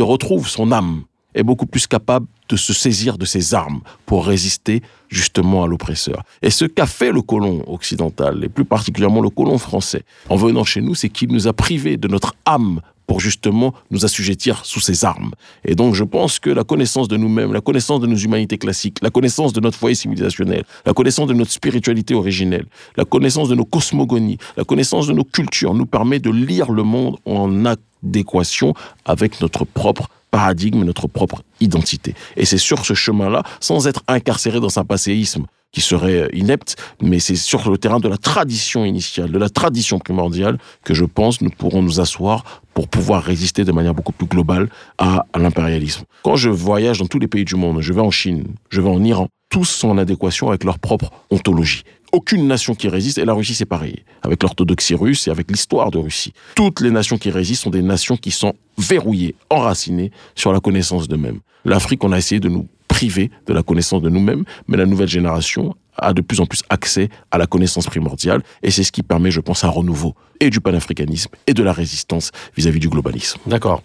[0.00, 1.02] retrouve son âme
[1.34, 6.22] est beaucoup plus capable de se saisir de ses armes pour résister justement à l'oppresseur.
[6.40, 10.62] Et ce qu'a fait le colon occidental, et plus particulièrement le colon français, en venant
[10.62, 14.78] chez nous, c'est qu'il nous a privés de notre âme pour justement nous assujettir sous
[14.78, 15.32] ses armes.
[15.64, 18.98] Et donc je pense que la connaissance de nous-mêmes, la connaissance de nos humanités classiques,
[19.02, 23.56] la connaissance de notre foyer civilisationnel, la connaissance de notre spiritualité originelle, la connaissance de
[23.56, 28.74] nos cosmogonies, la connaissance de nos cultures nous permet de lire le monde en adéquation
[29.04, 32.14] avec notre propre paradigme, notre propre identité.
[32.36, 37.20] Et c'est sur ce chemin-là, sans être incarcéré dans un passéisme, qui serait inepte, mais
[37.20, 41.40] c'est sur le terrain de la tradition initiale, de la tradition primordiale, que je pense
[41.40, 46.04] nous pourrons nous asseoir pour pouvoir résister de manière beaucoup plus globale à, l'impérialisme.
[46.24, 48.88] Quand je voyage dans tous les pays du monde, je vais en Chine, je vais
[48.88, 51.82] en Iran, tous sont en adéquation avec leur propre ontologie.
[52.12, 55.90] Aucune nation qui résiste, et la Russie c'est pareil, avec l'orthodoxie russe et avec l'histoire
[55.90, 56.32] de Russie.
[56.56, 61.06] Toutes les nations qui résistent sont des nations qui sont verrouillées, enracinées sur la connaissance
[61.06, 61.40] d'eux-mêmes.
[61.64, 65.08] L'Afrique, on a essayé de nous privé de la connaissance de nous-mêmes, mais la nouvelle
[65.08, 69.02] génération a de plus en plus accès à la connaissance primordiale, et c'est ce qui
[69.02, 73.38] permet, je pense, un renouveau et du panafricanisme et de la résistance vis-à-vis du globalisme.
[73.46, 73.82] D'accord.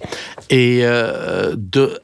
[0.50, 1.56] Et euh,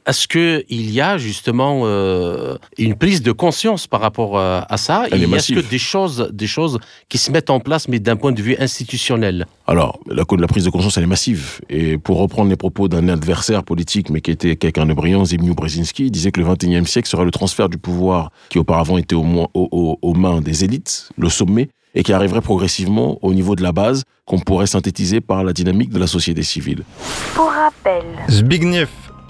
[0.06, 4.76] est-ce que il y a justement euh, une prise de conscience par rapport euh, à
[4.76, 5.06] ça?
[5.10, 8.16] Elle est Est-ce que des choses, des choses qui se mettent en place, mais d'un
[8.16, 9.46] point de vue institutionnel?
[9.66, 11.60] Alors, la, la, prise de conscience, elle est massive.
[11.70, 15.54] Et pour reprendre les propos d'un adversaire politique, mais qui était quelqu'un de brillant, Zbigniew
[15.54, 19.22] Brzezinski, disait que le 21e siècle serait le transfert du pouvoir qui auparavant était au
[19.22, 19.48] moins
[20.02, 24.04] aux mains des élites, le sommet, et qui arriverait progressivement au niveau de la base
[24.24, 26.84] qu'on pourrait synthétiser par la dynamique de la société civile.
[27.34, 28.86] Pour rappel, Zbigniew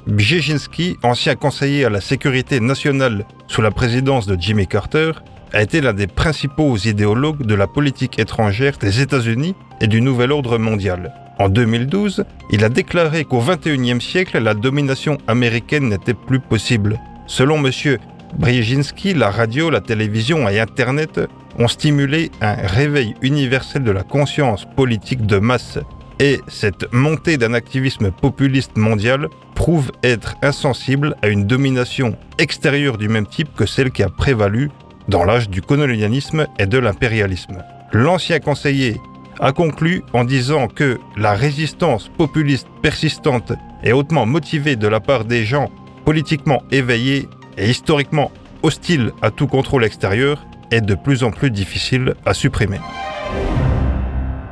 [0.06, 5.12] Brzezinski, ancien conseiller à la sécurité nationale sous la présidence de Jimmy Carter,
[5.52, 10.32] a été l'un des principaux idéologues de la politique étrangère des États-Unis et du nouvel
[10.32, 11.12] ordre mondial.
[11.38, 16.98] En 2012, il a déclaré qu'au XXIe siècle, la domination américaine n'était plus possible.
[17.26, 17.98] Selon M.
[18.38, 21.20] Brzezinski, la radio, la télévision et Internet
[21.58, 25.78] ont stimulé un réveil universel de la conscience politique de masse.
[26.18, 33.08] Et cette montée d'un activisme populiste mondial prouve être insensible à une domination extérieure du
[33.08, 34.70] même type que celle qui a prévalu
[35.08, 37.62] dans l'âge du colonialisme et de l'impérialisme.
[37.92, 39.00] L'ancien conseiller
[39.40, 45.24] a conclu en disant que la résistance populiste persistante et hautement motivée de la part
[45.24, 45.70] des gens
[46.04, 48.30] politiquement éveillés et historiquement
[48.62, 52.78] hostile à tout contrôle extérieur est de plus en plus difficile à supprimer.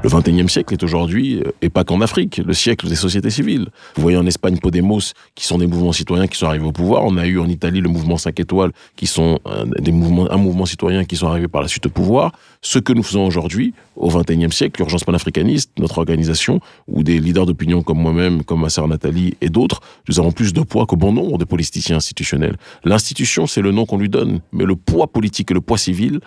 [0.02, 3.68] Le 21e siècle est aujourd'hui, euh, et pas qu'en Afrique, le siècle des sociétés civiles.
[3.96, 7.04] Vous voyez en Espagne Podemos, qui sont des mouvements citoyens qui sont arrivés au pouvoir.
[7.04, 10.38] On a eu en Italie le mouvement 5 étoiles, qui sont euh, des mouvements, un
[10.38, 12.32] mouvement citoyen qui sont arrivés par la suite au pouvoir.
[12.62, 17.44] Ce que nous faisons aujourd'hui, au 21e siècle, l'urgence panafricaniste, notre organisation, ou des leaders
[17.44, 20.96] d'opinion comme moi-même, comme ma sœur Nathalie et d'autres, nous avons plus de poids que
[20.96, 22.56] bon nombre de politiciens institutionnels.
[22.84, 26.20] L'institution, c'est le nom qu'on lui donne, mais le poids politique et le poids civil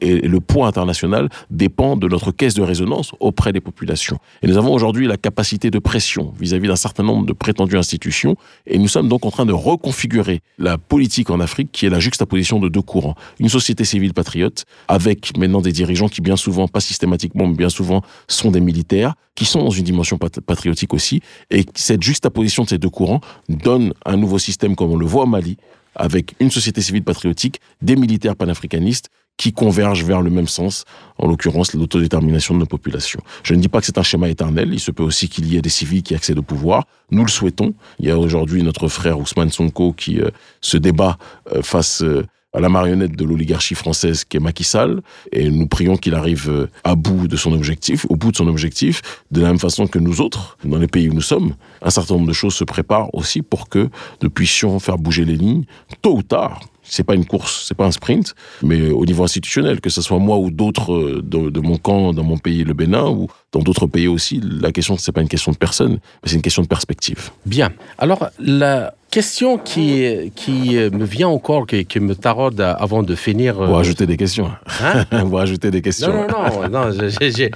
[0.00, 4.18] et le poids international dépend de notre caisse de résonance auprès des populations.
[4.42, 8.36] Et nous avons aujourd'hui la capacité de pression vis-à-vis d'un certain nombre de prétendues institutions,
[8.66, 12.00] et nous sommes donc en train de reconfigurer la politique en Afrique, qui est la
[12.00, 13.14] juxtaposition de deux courants.
[13.38, 17.70] Une société civile patriote, avec maintenant des dirigeants qui bien souvent, pas systématiquement, mais bien
[17.70, 22.68] souvent, sont des militaires, qui sont dans une dimension patriotique aussi, et cette juxtaposition de
[22.68, 25.56] ces deux courants donne un nouveau système comme on le voit au Mali,
[25.94, 30.84] avec une société civile patriotique, des militaires panafricanistes qui convergent vers le même sens,
[31.16, 33.20] en l'occurrence l'autodétermination de nos populations.
[33.44, 35.56] Je ne dis pas que c'est un schéma éternel, il se peut aussi qu'il y
[35.56, 37.72] ait des civils qui accèdent au pouvoir, nous le souhaitons.
[38.00, 40.28] Il y a aujourd'hui notre frère Ousmane Sonko qui euh,
[40.60, 41.16] se débat
[41.54, 45.68] euh, face euh, à la marionnette de l'oligarchie française qui est Macky Sall, et nous
[45.68, 49.48] prions qu'il arrive à bout de son objectif, au bout de son objectif, de la
[49.48, 52.32] même façon que nous autres, dans les pays où nous sommes, un certain nombre de
[52.32, 53.90] choses se préparent aussi pour que
[54.22, 55.64] nous puissions faire bouger les lignes,
[56.00, 59.80] tôt ou tard, c'est pas une course, c'est pas un sprint, mais au niveau institutionnel,
[59.80, 63.08] que ce soit moi ou d'autres euh, de, mon camp dans mon pays, le Bénin,
[63.08, 66.36] ou dans d'autres pays aussi, la question c'est pas une question de personne, mais c'est
[66.36, 67.30] une question de perspective.
[67.46, 67.72] Bien.
[67.98, 73.54] Alors la question qui qui me vient encore, qui, qui me taraude avant de finir.
[73.54, 74.50] Vous rajoutez des questions.
[74.82, 76.12] Hein vous rajoutez des questions.
[76.12, 77.50] Non non non, non j'ai.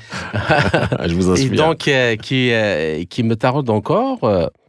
[1.06, 1.52] je vous inspire.
[1.52, 4.20] Et donc euh, qui euh, qui me taraude encore,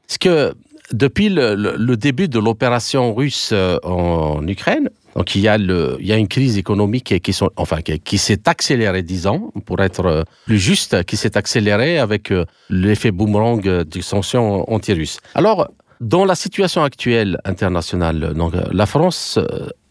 [0.08, 0.54] ce que
[0.94, 6.58] depuis le, début de l'opération russe euh, en Ukraine, donc il y a, une crise
[6.58, 12.46] économique qui, s'est accélérée, disons, pour être euh, plus juste, qui s'est accélérée avec euh,
[12.70, 15.20] l'effet boomerang des sanctions anti-russes.
[15.36, 15.68] Alors,
[16.00, 19.40] dans la situation actuelle internationale, donc, la France,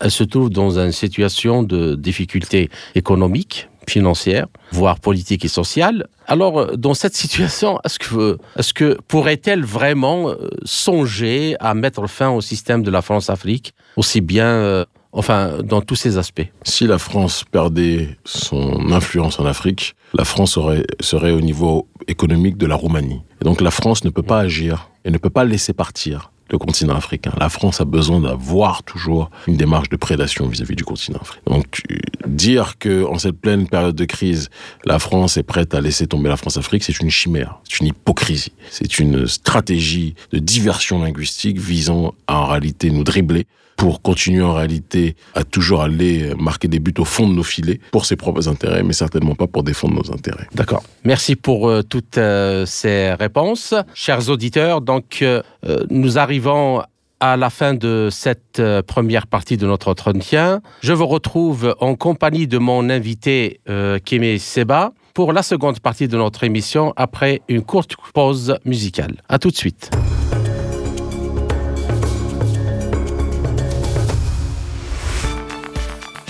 [0.01, 6.07] elle se trouve dans une situation de difficulté économique, financière, voire politique et sociale.
[6.27, 12.07] Alors, euh, dans cette situation, est-ce que, est que pourrait-elle vraiment euh, songer à mettre
[12.07, 16.47] fin au système de la France-Afrique, aussi bien, euh, enfin, dans tous ses aspects?
[16.62, 20.59] Si la France perdait son influence en Afrique, la France
[21.01, 23.23] serait au niveau économique de la Roumanie.
[23.40, 26.59] Et donc, la France ne peut pas agir et ne peut pas laisser partir le
[26.59, 27.33] continent africain.
[27.41, 31.43] La France a besoin d'avoir toujours une démarche de prédation vis-à-vis du continent africain.
[31.47, 31.83] Donc,
[32.27, 34.51] dire que en cette pleine période de crise,
[34.85, 38.53] la France est prête à laisser tomber la France-Afrique, c'est une chimère, c'est une hypocrisie,
[38.71, 43.47] c'est une stratégie de diversion linguistique visant à en réalité nous dribbler
[43.83, 47.81] pour continuer en réalité à toujours aller marquer des buts au fond de nos filets
[47.90, 50.47] pour ses propres intérêts, mais certainement pas pour défendre nos intérêts.
[50.55, 50.85] D'accord.
[51.03, 53.75] Merci pour euh, toutes euh, ces réponses.
[53.92, 55.42] Chers auditeurs, donc euh,
[55.90, 56.85] nous arrivons
[57.18, 60.61] à la fin de cette première partie de notre entretien.
[60.81, 63.61] Je vous retrouve en compagnie de mon invité
[64.05, 69.23] Kémé Seba pour la seconde partie de notre émission après une courte pause musicale.
[69.29, 69.90] À tout de suite.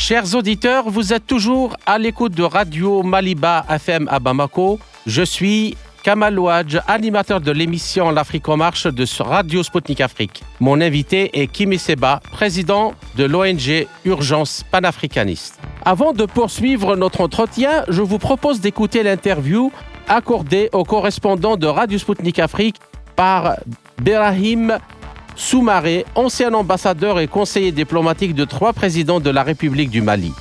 [0.05, 4.81] Chers auditeurs, vous êtes toujours à l'écoute de Radio Maliba FM à Bamako.
[5.07, 10.43] Je suis Kamal Ouadj, animateur de l'émission L'Afrique en marche de Radio Sputnik Afrique.
[10.59, 15.61] Mon invité est Kimi Seba, président de l'ONG Urgence panafricaniste.
[15.85, 19.71] Avant de poursuivre notre entretien, je vous propose d'écouter l'interview
[20.09, 22.79] accordée au correspondant de Radio Sputnik Afrique
[23.15, 23.55] par
[24.03, 24.81] Berahim
[25.37, 30.33] Soumaré, ancien ambassadeur et conseiller diplomatique de trois présidents de la République du Mali.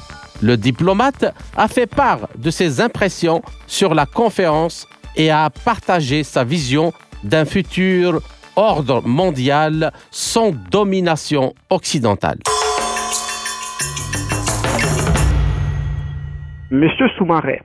[0.41, 6.43] Le diplomate a fait part de ses impressions sur la conférence et a partagé sa
[6.43, 8.21] vision d'un futur
[8.55, 12.39] ordre mondial sans domination occidentale.
[16.71, 17.61] Monsieur Soumaré,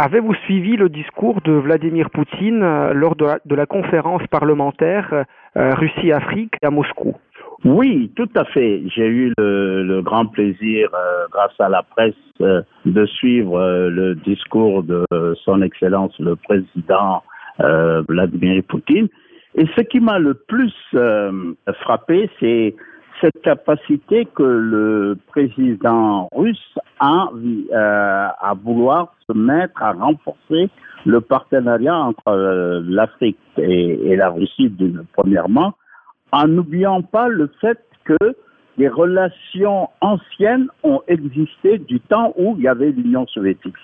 [0.00, 5.24] avez-vous suivi le discours de Vladimir Poutine euh, lors de la, conférence parlementaire
[5.56, 7.14] euh, Russie-Afrique à Moscou?
[7.64, 8.82] Oui, tout à fait.
[8.94, 13.60] J'ai eu le, grand plaisir, euh, grâce à la presse, de suivre
[13.90, 15.04] le discours de
[15.44, 17.22] Son Excellence le Président
[18.08, 19.08] Vladimir Poutine.
[19.56, 20.72] Et ce qui m'a le plus
[21.82, 22.74] frappé, c'est
[23.20, 30.70] cette capacité que le président russe a euh, à vouloir se mettre à renforcer
[31.06, 34.72] le partenariat entre euh, l'Afrique et, la Russie,
[35.12, 35.74] premièrement,
[36.32, 38.16] en n'oubliant pas le fait que
[38.76, 43.74] les relations anciennes ont existé du temps où il y avait l'Union soviétique.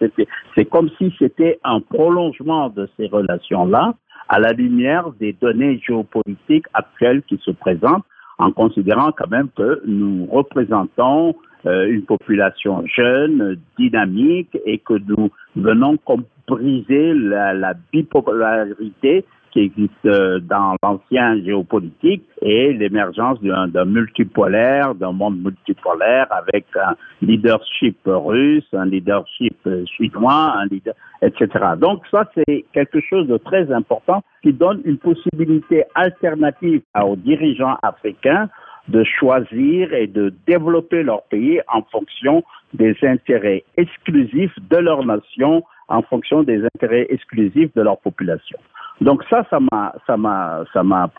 [0.55, 3.95] C'est comme si c'était un prolongement de ces relations-là
[4.29, 8.05] à la lumière des données géopolitiques actuelles qui se présentent
[8.39, 11.35] en considérant quand même que nous représentons
[11.67, 15.99] euh, une population jeune, dynamique et que nous venons
[16.47, 19.25] briser la, la bipolarité
[19.57, 26.95] qui existe euh, dans l'ancien géopolitique et l'émergence d'un multipolaire, d'un monde multipolaire avec un
[27.23, 29.57] leadership russe, un leadership
[29.97, 31.49] chinois, un leader, etc.
[31.79, 37.79] Donc ça, c'est quelque chose de très important qui donne une possibilité alternative aux dirigeants
[37.83, 38.49] africains
[38.89, 45.65] de choisir et de développer leur pays en fonction des intérêts exclusifs de leur nation,
[45.89, 48.59] en fonction des intérêts exclusifs de leur population.
[49.01, 51.11] Donc ça, ça m'a, ça m'a, ça m'a,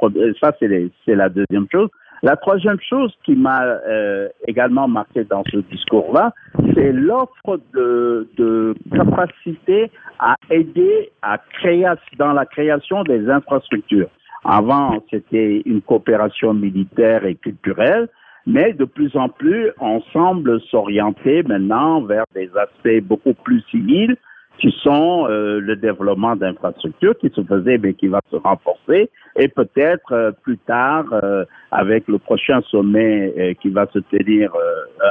[0.41, 1.89] ça c'est, la deuxième chose.
[2.23, 6.33] La troisième chose qui m'a euh, également marqué dans ce discours-là,
[6.73, 14.09] c'est l'offre de, de capacité à aider à créer dans la création des infrastructures.
[14.43, 18.07] Avant, c'était une coopération militaire et culturelle,
[18.47, 24.15] mais de plus en plus, on semble s'orienter maintenant vers des aspects beaucoup plus civils,
[24.59, 29.47] qui sont euh, le développement d'infrastructures qui se faisait mais qui va se renforcer et
[29.47, 34.51] peut-être euh, plus tard euh, avec le prochain sommet qui va se tenir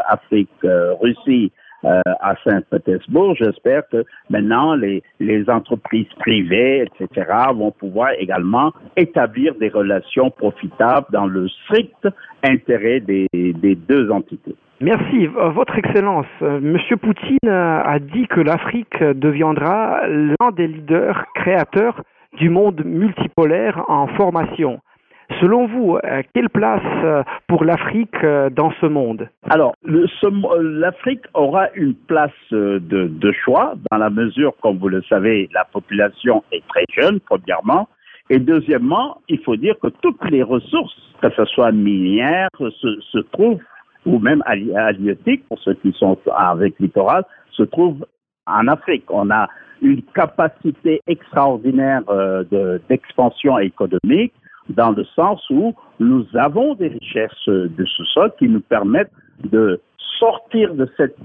[0.08, 0.50] Afrique
[1.00, 3.36] Russie à Saint-Pétersbourg.
[3.36, 11.06] J'espère que maintenant les, les entreprises privées, etc., vont pouvoir également établir des relations profitables
[11.12, 12.08] dans le strict
[12.42, 14.56] intérêt des deux entités.
[14.80, 16.26] Merci, Votre Excellence.
[16.40, 22.02] Monsieur Poutine a dit que l'Afrique deviendra l'un des leaders créateurs
[22.38, 24.80] du monde multipolaire en formation.
[25.40, 29.28] Selon vous, euh, quelle place euh, pour l'Afrique euh, dans ce monde?
[29.50, 35.64] Alors, l'Afrique aura une place de, choix dans la mesure, comme vous le savez, la
[35.64, 37.88] population est très jeune, premièrement.
[38.30, 43.60] Et deuxièmement, il faut dire que toutes les ressources, que ce soit minières, se trouvent,
[44.06, 48.06] ou même halieutiques, pour ceux qui sont avec littoral, se trouvent
[48.46, 49.04] en Afrique.
[49.10, 49.48] On a
[49.82, 52.02] une capacité extraordinaire
[52.88, 54.32] d'expansion économique
[54.70, 59.12] dans le sens où nous avons des richesses de sous-sol qui nous permettent
[59.44, 59.80] de
[60.18, 61.16] sortir de cette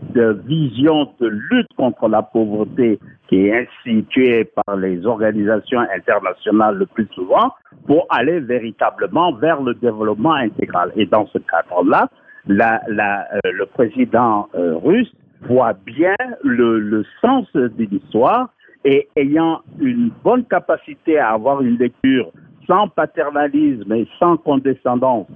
[0.46, 7.08] vision de lutte contre la pauvreté qui est instituée par les organisations internationales le plus
[7.13, 7.54] souvent
[7.88, 10.91] pour aller véritablement vers le développement intégral.
[10.98, 12.10] Et dans ce cadre-là,
[12.47, 18.49] la, la, euh, le président euh, russe voit bien le, sens de l'histoire
[18.86, 22.32] et ayant une bonne capacité à avoir une lecture
[22.67, 25.27] sans paternalisme et sans condescendance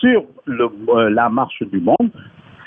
[0.00, 2.10] sur euh, la marche du monde,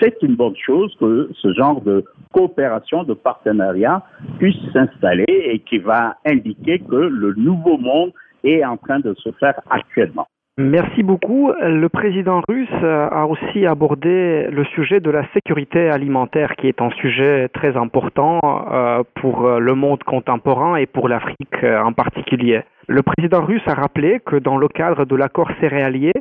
[0.00, 4.02] c'est une bonne chose que ce genre de coopération, de partenariat
[4.38, 8.12] puisse s'installer et qui va indiquer que le nouveau monde
[8.44, 10.26] est en train de se faire actuellement.
[10.58, 11.52] Merci beaucoup.
[11.60, 16.90] Le président russe a aussi abordé le sujet de la sécurité alimentaire, qui est un
[16.92, 22.62] sujet très important euh, pour le monde contemporain et pour l'Afrique en particulier.
[22.88, 26.14] Le président russe a rappelé que dans le cadre de l'accord céréalier,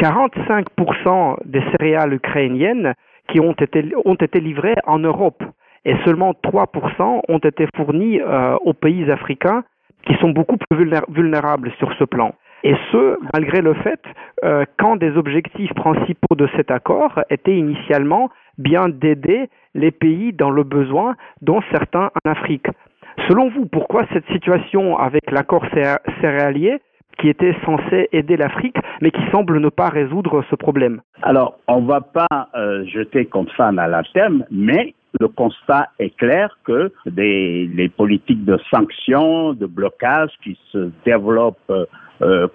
[0.00, 2.94] 45% des céréales ukrainiennes
[3.30, 5.42] qui ont été, ont été livrées en Europe
[5.84, 9.64] et seulement 3% ont été fournies euh, aux pays africains
[10.06, 12.32] qui sont beaucoup plus vulnérables sur ce plan.
[12.64, 14.00] Et ce, malgré le fait
[14.44, 20.50] euh, qu'un des objectifs principaux de cet accord était initialement bien d'aider les pays dans
[20.50, 22.66] le besoin, dont certains en Afrique.
[23.28, 25.64] Selon vous, pourquoi cette situation avec l'accord
[26.20, 26.78] céréalier
[27.18, 31.00] qui était censé aider l'Afrique, mais qui semble ne pas résoudre ce problème?
[31.22, 35.88] Alors, on ne va pas euh, jeter comme ça dans la thème, mais le constat
[35.98, 41.86] est clair que les politiques de sanctions, de blocage qui se développent euh,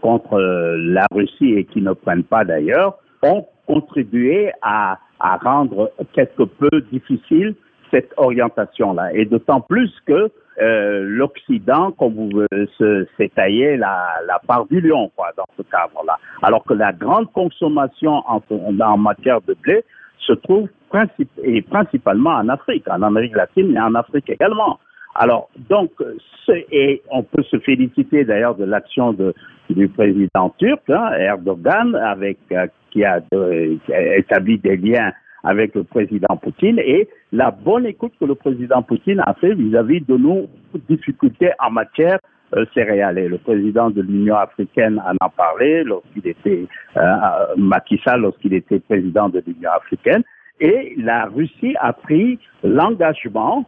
[0.02, 6.44] contre la Russie et qui ne prennent pas d'ailleurs, ont contribué à, à rendre quelque
[6.44, 7.56] peu difficile
[7.92, 9.14] cette orientation-là.
[9.14, 14.82] Et d'autant plus que euh, l'Occident, comme vous euh, s'est taillé la, la, part du
[14.82, 16.18] lion, quoi, dans ce cadre-là.
[16.42, 19.84] Alors que la grande consommation en, en matière de blé
[20.20, 20.70] se trouve
[21.44, 24.80] et principalement en Afrique, en Amérique latine et en Afrique également.
[25.16, 25.92] Alors, donc,
[26.72, 29.16] et on peut se féliciter d'ailleurs de l'action
[29.70, 35.12] du président turc, hein, Erdogan, avec, euh, qui, a, qui a établi des liens
[35.44, 40.02] avec le président Poutine et la bonne écoute que le président Poutine a fait vis-à-vis
[40.02, 40.48] de nos
[40.90, 42.20] difficultés en matière
[42.74, 43.28] céréalier.
[43.28, 46.66] Le président de l'Union africaine en a parlé lorsqu'il était
[47.58, 50.24] Macky Sall, lorsqu'il était président de l'Union africaine.
[50.62, 53.66] Et la Russie a pris l'engagement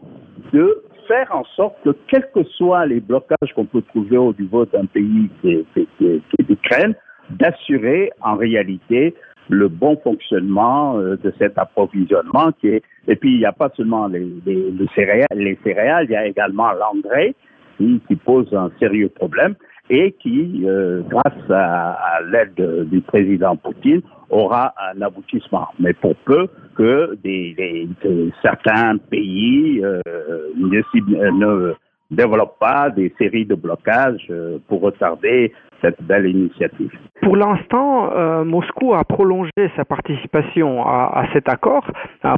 [0.53, 4.65] de faire en sorte que, quels que soient les blocages qu'on peut trouver au niveau
[4.65, 6.95] d'un pays qui est, l'Ukraine,
[7.29, 9.15] d'assurer en réalité
[9.49, 14.25] le bon fonctionnement euh, de cet approvisionnement et puis il n'y a pas seulement les,
[14.45, 17.35] les, céréales, les céréales, il y a également l'engrais
[17.77, 19.55] qui, pose un sérieux problème
[19.89, 25.67] et qui, euh, grâce à, l'aide du président Poutine, aura un aboutissement.
[25.79, 27.87] Mais pour peu que des,
[28.41, 30.01] certains pays euh,
[30.57, 30.81] ne,
[31.31, 31.73] ne,
[32.11, 36.91] développent pas des séries de blocages euh, pour retarder cette belle initiative.
[37.21, 41.85] Pour l'instant, euh, Moscou a prolongé sa participation à, à cet accord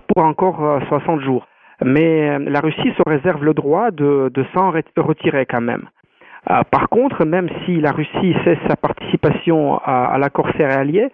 [0.08, 1.48] pour encore 60 jours.
[1.84, 5.88] Mais la Russie se réserve le droit de, de s'en retirer quand même.
[6.50, 11.10] Euh, par contre, même si la Russie cesse sa participation à, l'accord céréalier,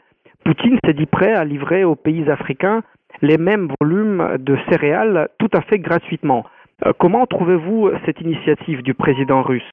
[0.46, 2.84] Poutine s'est dit prêt à livrer aux pays africains
[3.22, 6.46] les mêmes volumes de céréales tout à fait gratuitement.
[6.86, 9.72] Euh, comment trouvez-vous cette initiative du président russe?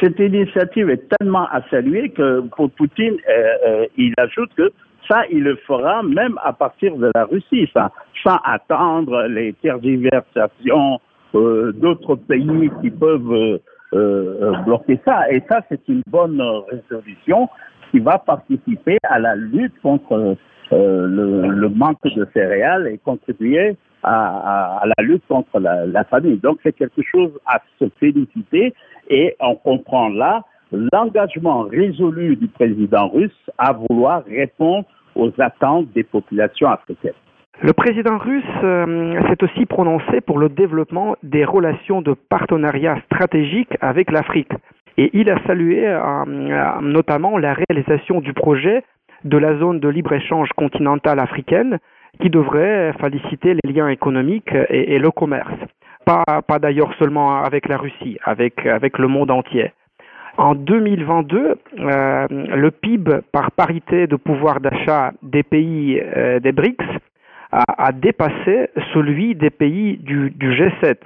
[0.00, 4.72] Cette initiative est tellement à saluer que pour Poutine, euh, il ajoute que
[5.08, 11.00] ça, il le fera même à partir de la Russie, sans attendre les tergiversations
[11.32, 13.58] d'autres pays qui peuvent euh, euh,
[13.92, 15.30] bloquer ça.
[15.30, 17.48] Et ça, c'est une bonne résolution
[17.90, 20.36] qui va participer à la lutte contre
[20.72, 26.38] euh, le, manque de céréales et contribuer à, la lutte contre la, la famine.
[26.38, 28.74] Donc, c'est quelque chose à se féliciter
[29.08, 34.84] et on comprend là l'engagement résolu du président russe à vouloir répondre
[35.14, 37.12] aux attentes des populations africaines.
[37.62, 43.70] Le président russe euh, s'est aussi prononcé pour le développement des relations de partenariat stratégique
[43.80, 44.52] avec l'Afrique.
[44.98, 48.84] Et il a salué euh, euh, notamment la réalisation du projet
[49.24, 51.78] de la zone de libre-échange continentale africaine
[52.20, 55.52] qui devrait féliciter les liens économiques et, le commerce.
[56.04, 56.24] Pas,
[56.58, 59.72] d'ailleurs seulement avec la Russie, avec, avec le monde entier.
[60.38, 66.00] En 2022, le PIB par parité de pouvoir d'achat des pays
[66.40, 66.84] des BRICS
[67.52, 70.96] a, dépassé celui des pays du, G7.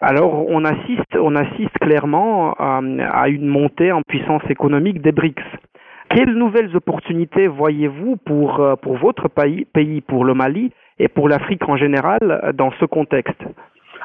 [0.00, 5.42] Alors on assiste, clairement euh, à, une montée en puissance économique des BRICS.
[6.10, 11.28] Quelles nouvelles opportunités voyez-vous pour, euh, pour votre pays, pays, pour le Mali et pour
[11.28, 13.42] l'Afrique en général dans ce contexte?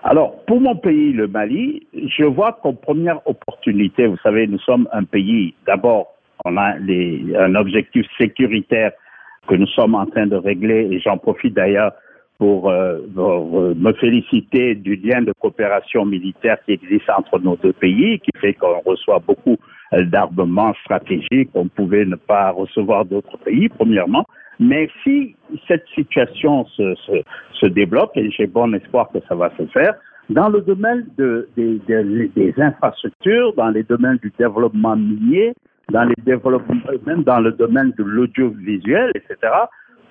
[0.03, 4.87] Alors, pour mon pays, le Mali, je vois comme première opportunité, vous savez, nous sommes
[4.91, 6.07] un pays, d'abord,
[6.43, 8.91] on a un objectif sécuritaire
[9.47, 11.91] que nous sommes en train de régler, et j'en profite d'ailleurs
[12.37, 18.19] pour, euh, me féliciter du lien de coopération militaire qui existe entre nos deux pays,
[18.19, 19.57] qui fait qu'on reçoit beaucoup
[19.91, 24.25] d'armements stratégiques qu'on pouvait ne pas recevoir d'autres pays, premièrement.
[24.59, 25.35] Mais si
[25.67, 27.11] cette situation se, se,
[27.53, 29.93] se développe, et j'ai bon espoir que ça va se faire,
[30.29, 35.53] dans le domaine de, des infrastructures, dans les domaines du développement minier,
[35.91, 39.51] dans les développements, même dans le domaine de l'audiovisuel, etc.,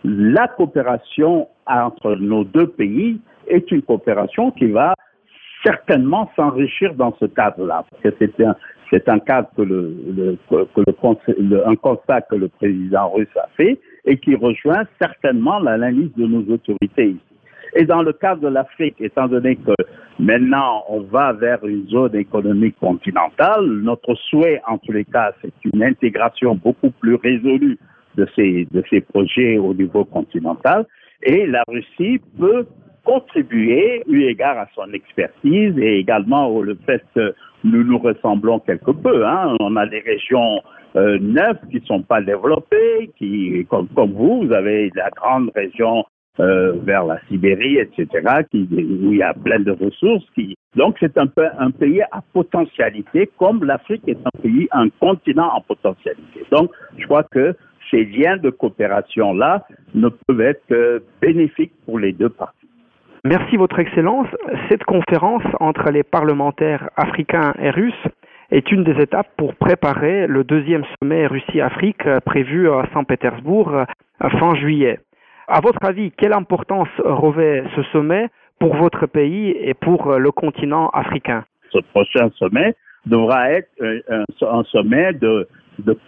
[0.04, 4.94] la coopération entre nos deux pays est une coopération qui va
[5.64, 7.84] certainement s'enrichir dans ce cadre-là.
[8.02, 8.56] C'est un,
[9.06, 10.80] un cadre que le, le, que
[11.38, 16.26] le, un constat que le président russe a fait et qui rejoint certainement l'analyse de
[16.26, 17.31] nos autorités ici.
[17.74, 19.72] Et dans le cas de l'Afrique, étant donné que
[20.18, 25.52] maintenant on va vers une zone économique continentale, notre souhait en tous les cas, c'est
[25.72, 27.78] une intégration beaucoup plus résolue
[28.16, 30.86] de ces, de ces projets au niveau continental.
[31.22, 32.66] Et la Russie peut
[33.04, 38.58] contribuer, eu égard à son expertise et également au le fait que nous nous ressemblons
[38.60, 39.26] quelque peu.
[39.26, 39.56] Hein.
[39.60, 40.60] On a des régions
[40.96, 45.50] euh, neuves qui ne sont pas développées, qui, comme, comme vous, vous avez la grande
[45.54, 46.04] région
[46.40, 48.06] euh, vers la Sibérie, etc.,
[48.54, 50.24] où il y a plein de ressources.
[50.34, 50.56] Qui...
[50.76, 55.50] Donc c'est un, peu, un pays à potentialité, comme l'Afrique est un pays, un continent
[55.54, 56.44] en potentialité.
[56.50, 57.54] Donc je crois que
[57.90, 62.68] ces liens de coopération-là ne peuvent être que bénéfiques pour les deux parties.
[63.24, 64.28] Merci Votre Excellence.
[64.70, 68.08] Cette conférence entre les parlementaires africains et russes
[68.50, 73.84] est une des étapes pour préparer le deuxième sommet Russie-Afrique prévu à Saint-Pétersbourg
[74.18, 74.98] fin juillet.
[75.48, 78.28] À votre avis, quelle importance revêt ce sommet
[78.60, 81.44] pour votre pays et pour euh, le continent africain?
[81.70, 82.74] Ce prochain sommet
[83.06, 85.48] devra être euh, un, sommet de,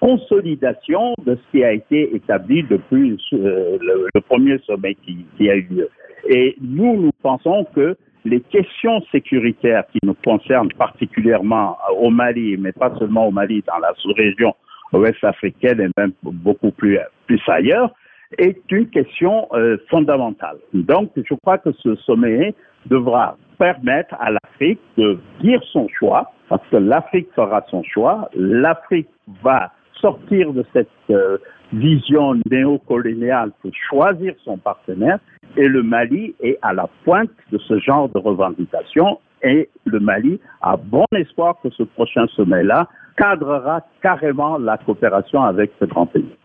[0.00, 5.66] consolidation de ce qui a été établi depuis euh, le, premier sommet qui, a eu
[5.68, 5.88] lieu.
[6.28, 12.72] Et nous, nous pensons que les questions sécuritaires qui nous concernent particulièrement au Mali, mais
[12.72, 14.54] pas seulement au Mali, dans la sous-région
[14.92, 17.90] ouest africaine et même beaucoup plus, plus ailleurs,
[18.38, 20.56] est une question euh, fondamentale.
[20.72, 22.54] Donc, je crois que ce sommet
[22.86, 28.28] devra permettre à l'Afrique de dire son choix, parce que l'Afrique fera son choix.
[28.34, 29.08] L'Afrique
[29.42, 31.38] va sortir de cette euh,
[31.72, 35.18] vision néocoloniale pour choisir son partenaire
[35.56, 40.40] et le Mali est à la pointe de ce genre de revendication et le Mali
[40.62, 46.36] a bon espoir que ce prochain sommet-là cadrera carrément la coopération avec ce grand pays.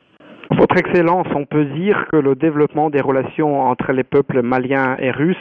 [0.52, 5.12] Votre Excellence, on peut dire que le développement des relations entre les peuples maliens et
[5.12, 5.38] russes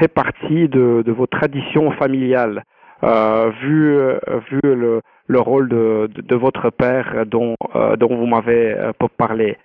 [0.00, 2.64] fait partie de, vos traditions familiales,
[3.04, 4.18] euh, vu, euh,
[4.50, 8.74] vu le, le rôle de, votre père dont, euh, vous m'avez
[9.16, 9.56] parlé.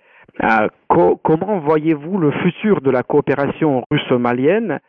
[0.88, 4.80] Comment voyez-vous le futur de la coopération russo-malienne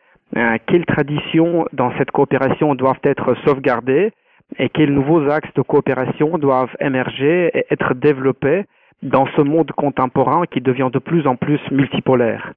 [0.66, 4.12] Quelles traditions dans cette coopération doivent être sauvegardées?
[4.58, 8.64] Et quels nouveaux axes de coopération doivent émerger et être développés?
[9.02, 12.52] Dans ce monde contemporain qui devient de plus en plus multipolaire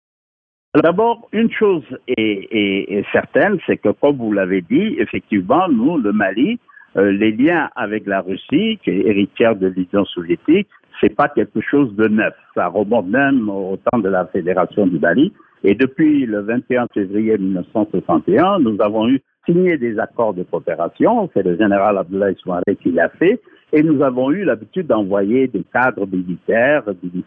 [0.75, 6.59] D'abord, une chose est, certaine, c'est que comme vous l'avez dit, effectivement, nous, le Mali,
[6.95, 10.67] euh, les liens avec la Russie, qui est héritière de l'Union soviétique,
[11.01, 12.35] c'est pas quelque chose de neuf.
[12.53, 15.33] Ça remonte même au temps de la Fédération du Mali.
[15.63, 21.29] Et depuis le 21 février 1961, nous avons eu signé des accords de coopération.
[21.33, 23.41] C'est le général Abdoulaye Souaré qui l'a fait.
[23.71, 27.23] Et nous avons eu l'habitude d'envoyer des cadres militaires, Billy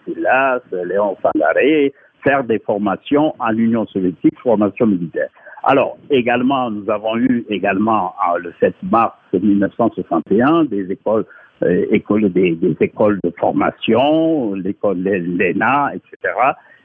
[0.84, 1.92] Léon Sangaré,
[2.24, 5.28] faire des formations en Union soviétique, formation militaire.
[5.64, 11.24] Alors, également, nous avons eu également le 7 mars 1961 des écoles,
[11.62, 16.34] euh, écoles des, écoles de formation, l'école l'ENA, etc.,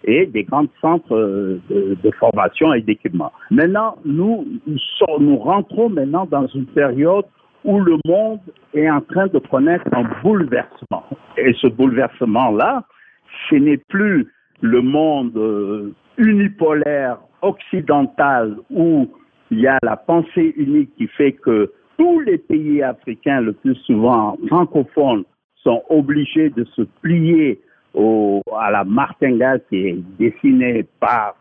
[0.03, 3.31] et des grands centres euh, de, formation et d'équipement.
[3.49, 4.45] Maintenant, nous,
[5.19, 7.25] nous rentrons maintenant dans une période
[7.63, 8.39] où le monde
[8.73, 11.03] est en train de connaître un bouleversement.
[11.37, 12.83] Et ce bouleversement-là,
[13.49, 14.27] ce n'est plus
[14.61, 19.07] le monde euh, unipolaire occidentale où
[19.51, 23.75] il y a la pensée unique qui fait que tous les pays africains, le plus
[23.85, 25.23] souvent francophones,
[25.63, 27.59] sont obligés de se plier
[27.93, 31.35] au, à la martingale qui est dessinée par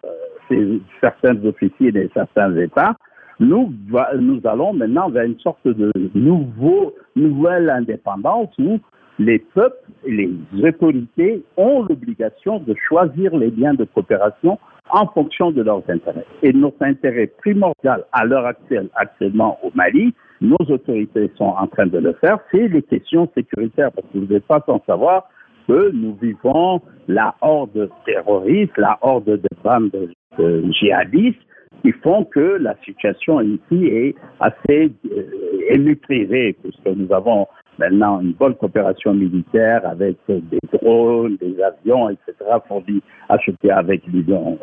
[0.51, 2.97] euh, certains officiers de certains États,
[3.41, 3.73] nous,
[4.19, 8.79] nous allons maintenant vers une sorte de nouveau, nouvelle indépendance où
[9.19, 9.77] les peuples
[10.07, 10.31] les
[10.63, 14.59] autorités ont l'obligation de choisir les liens de coopération
[14.91, 16.27] en fonction de leurs intérêts.
[16.43, 21.87] Et notre intérêt primordial à l'heure actuelle, actuellement au Mali, nos autorités sont en train
[21.87, 25.29] de le faire, c'est les questions sécuritaires, parce que vous n'êtes pas sans savoir
[25.67, 29.91] que nous vivons la horde terroriste, la horde de bandes
[30.39, 31.41] de djihadistes
[31.87, 37.47] qui font que la situation ici est assez euh, maîtrisée, puisque nous avons
[37.79, 42.33] maintenant une bonne coopération militaire avec des drones, des avions, etc.,
[42.67, 44.03] fournis, achetés avec,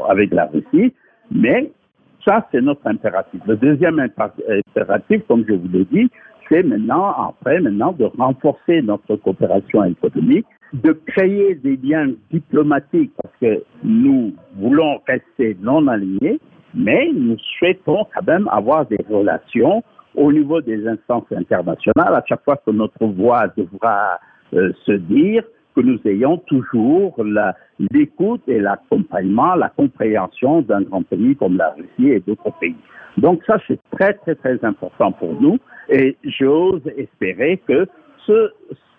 [0.09, 0.93] avec la Russie.
[1.31, 1.71] Mais
[2.25, 3.39] ça, c'est notre impératif.
[3.47, 6.09] Le deuxième impératif, comme je vous l'ai dit,
[6.49, 13.33] c'est maintenant, après, maintenant, de renforcer notre coopération économique, de créer des liens diplomatiques, parce
[13.39, 16.39] que nous voulons rester non alignés,
[16.73, 19.83] mais nous souhaitons quand même avoir des relations
[20.15, 24.19] au niveau des instances internationales, à chaque fois que notre voix devra
[24.53, 25.43] euh, se dire,
[25.75, 27.15] que nous ayons toujours
[27.91, 32.75] l'écoute et l'accompagnement, la compréhension d'un grand pays comme la Russie et d'autres pays.
[33.17, 35.57] Donc ça, c'est très, très, très important pour nous
[35.89, 37.87] et j'ose espérer que
[38.25, 38.51] ce,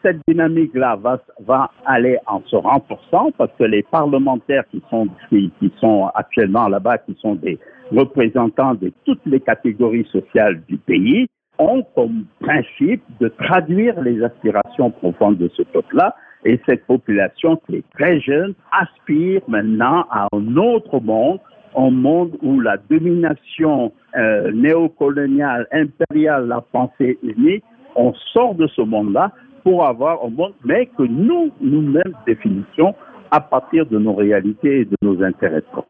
[0.03, 5.51] cette dynamique-là va, va aller en se renforçant parce que les parlementaires qui sont, qui,
[5.59, 7.59] qui sont actuellement là-bas, qui sont des
[7.91, 11.27] représentants de toutes les catégories sociales du pays,
[11.59, 16.14] ont comme principe de traduire les aspirations profondes de ce peuple-là.
[16.45, 21.39] Et cette population qui est très jeune aspire maintenant à un autre monde,
[21.77, 27.64] un monde où la domination euh, néocoloniale, impériale, la pensée unique,
[27.97, 29.32] on sort de ce monde-là
[29.62, 32.95] pour avoir un monde, mais que nous, nous-mêmes définissons
[33.30, 35.88] à partir de nos réalités et de nos intérêts propres.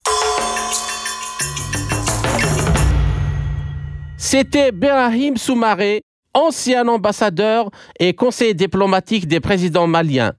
[4.16, 6.02] C'était Berahim Soumaré,
[6.32, 10.32] ancien ambassadeur et conseiller diplomatique des présidents maliens.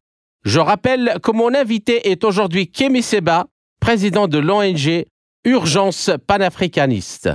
[0.43, 3.45] Je rappelle que mon invité est aujourd'hui Kémy Seba,
[3.79, 5.05] président de l'ONG
[5.45, 7.29] Urgence panafricaniste.